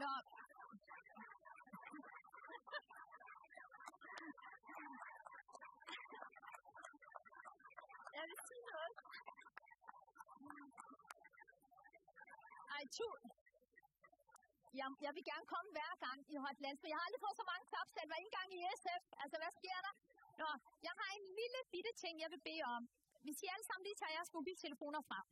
Nå, 0.00 0.35
tur. 12.98 13.16
Jeg, 14.80 14.88
jeg 15.06 15.12
vil 15.16 15.24
gerne 15.30 15.46
komme 15.54 15.70
hver 15.76 15.92
gang 16.06 16.18
i 16.32 16.36
Hot 16.44 16.58
Landsby. 16.64 16.86
Jeg 16.92 16.98
har 16.98 17.06
aldrig 17.08 17.22
fået 17.26 17.40
så 17.40 17.46
mange 17.52 17.64
klapsat, 17.72 18.06
hver 18.10 18.20
engang 18.26 18.48
i 18.58 18.60
SF. 18.80 19.04
Altså, 19.22 19.36
hvad 19.42 19.52
sker 19.60 19.78
der? 19.86 19.94
Nå, 20.40 20.50
jeg 20.86 20.94
har 21.00 21.08
en 21.18 21.26
lille 21.40 21.60
bitte 21.74 21.92
ting, 22.02 22.14
jeg 22.24 22.30
vil 22.34 22.42
bede 22.48 22.64
om. 22.76 22.82
Hvis 23.26 23.38
I 23.44 23.46
alle 23.54 23.66
sammen 23.68 23.84
lige 23.86 23.98
tager 24.00 24.16
jeres 24.16 24.32
mobiltelefoner 24.38 25.02
frem, 25.10 25.26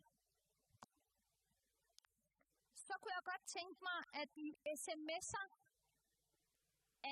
så 2.87 2.95
kunne 3.01 3.15
jeg 3.19 3.25
godt 3.33 3.45
tænke 3.57 3.79
mig, 3.91 3.99
at 4.23 4.31
I 4.47 4.49
sms'er 4.83 5.47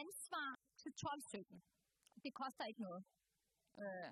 ansvar 0.03 0.51
til 0.81 0.89
1217. 0.89 1.63
Det 2.25 2.35
koster 2.35 2.65
ikke 2.71 2.83
noget. 2.89 3.05
Øh, 3.83 4.11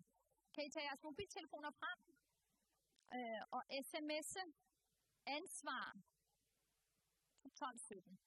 kan 0.55 0.63
I 0.67 0.71
tage 0.71 0.89
jeres 0.91 1.03
mobiltelefoner 1.03 1.71
frem 1.81 1.99
øh, 3.17 3.43
og 3.57 3.63
sms'e 3.89 4.45
ansvar 5.39 5.87
til 7.61 7.67
1217. 7.67 8.19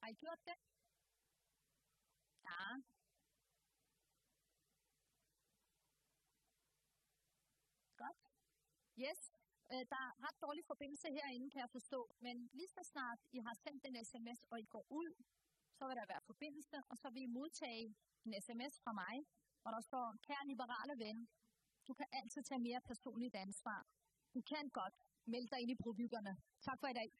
Har 0.00 0.08
I 0.08 0.14
gjort 0.14 0.40
det? 0.48 0.56
Ja. 2.48 2.64
Godt. 7.96 8.20
Yes. 9.04 9.20
Øh, 9.72 9.84
der 9.92 10.00
er 10.06 10.12
ret 10.24 10.40
dårlig 10.44 10.64
forbindelse 10.64 11.08
herinde, 11.10 11.50
kan 11.50 11.60
jeg 11.60 11.70
forstå. 11.70 12.00
Men 12.20 12.50
lige 12.52 12.68
så 12.68 12.82
snart 12.82 13.18
I 13.32 13.38
har 13.38 13.54
sendt 13.54 13.84
den 13.84 14.04
sms, 14.04 14.42
og 14.50 14.60
I 14.60 14.64
går 14.64 14.86
ud, 14.90 15.12
så 15.78 15.86
vil 15.88 15.96
der 15.96 16.06
være 16.06 16.22
forbindelse, 16.26 16.76
og 16.90 16.96
så 16.98 17.10
vil 17.10 17.22
I 17.22 17.26
modtage 17.26 17.94
en 18.24 18.34
sms 18.42 18.80
fra 18.84 18.92
mig, 18.92 19.16
hvor 19.62 19.70
der 19.70 19.80
står, 19.80 20.16
kære 20.26 20.46
liberale 20.46 20.98
ven, 21.04 21.28
du 21.88 21.94
kan 21.94 22.06
altid 22.12 22.42
tage 22.42 22.58
mere 22.58 22.80
personligt 22.80 23.34
ansvar. 23.34 23.86
Du 24.34 24.40
kan 24.40 24.68
godt 24.68 24.94
melde 25.26 25.48
dig 25.48 25.60
ind 25.60 25.70
i 25.70 25.74
brobyggerne. 25.74 26.36
Tak 26.60 26.80
for 26.80 26.86
i 26.86 26.92
dag. 26.92 27.12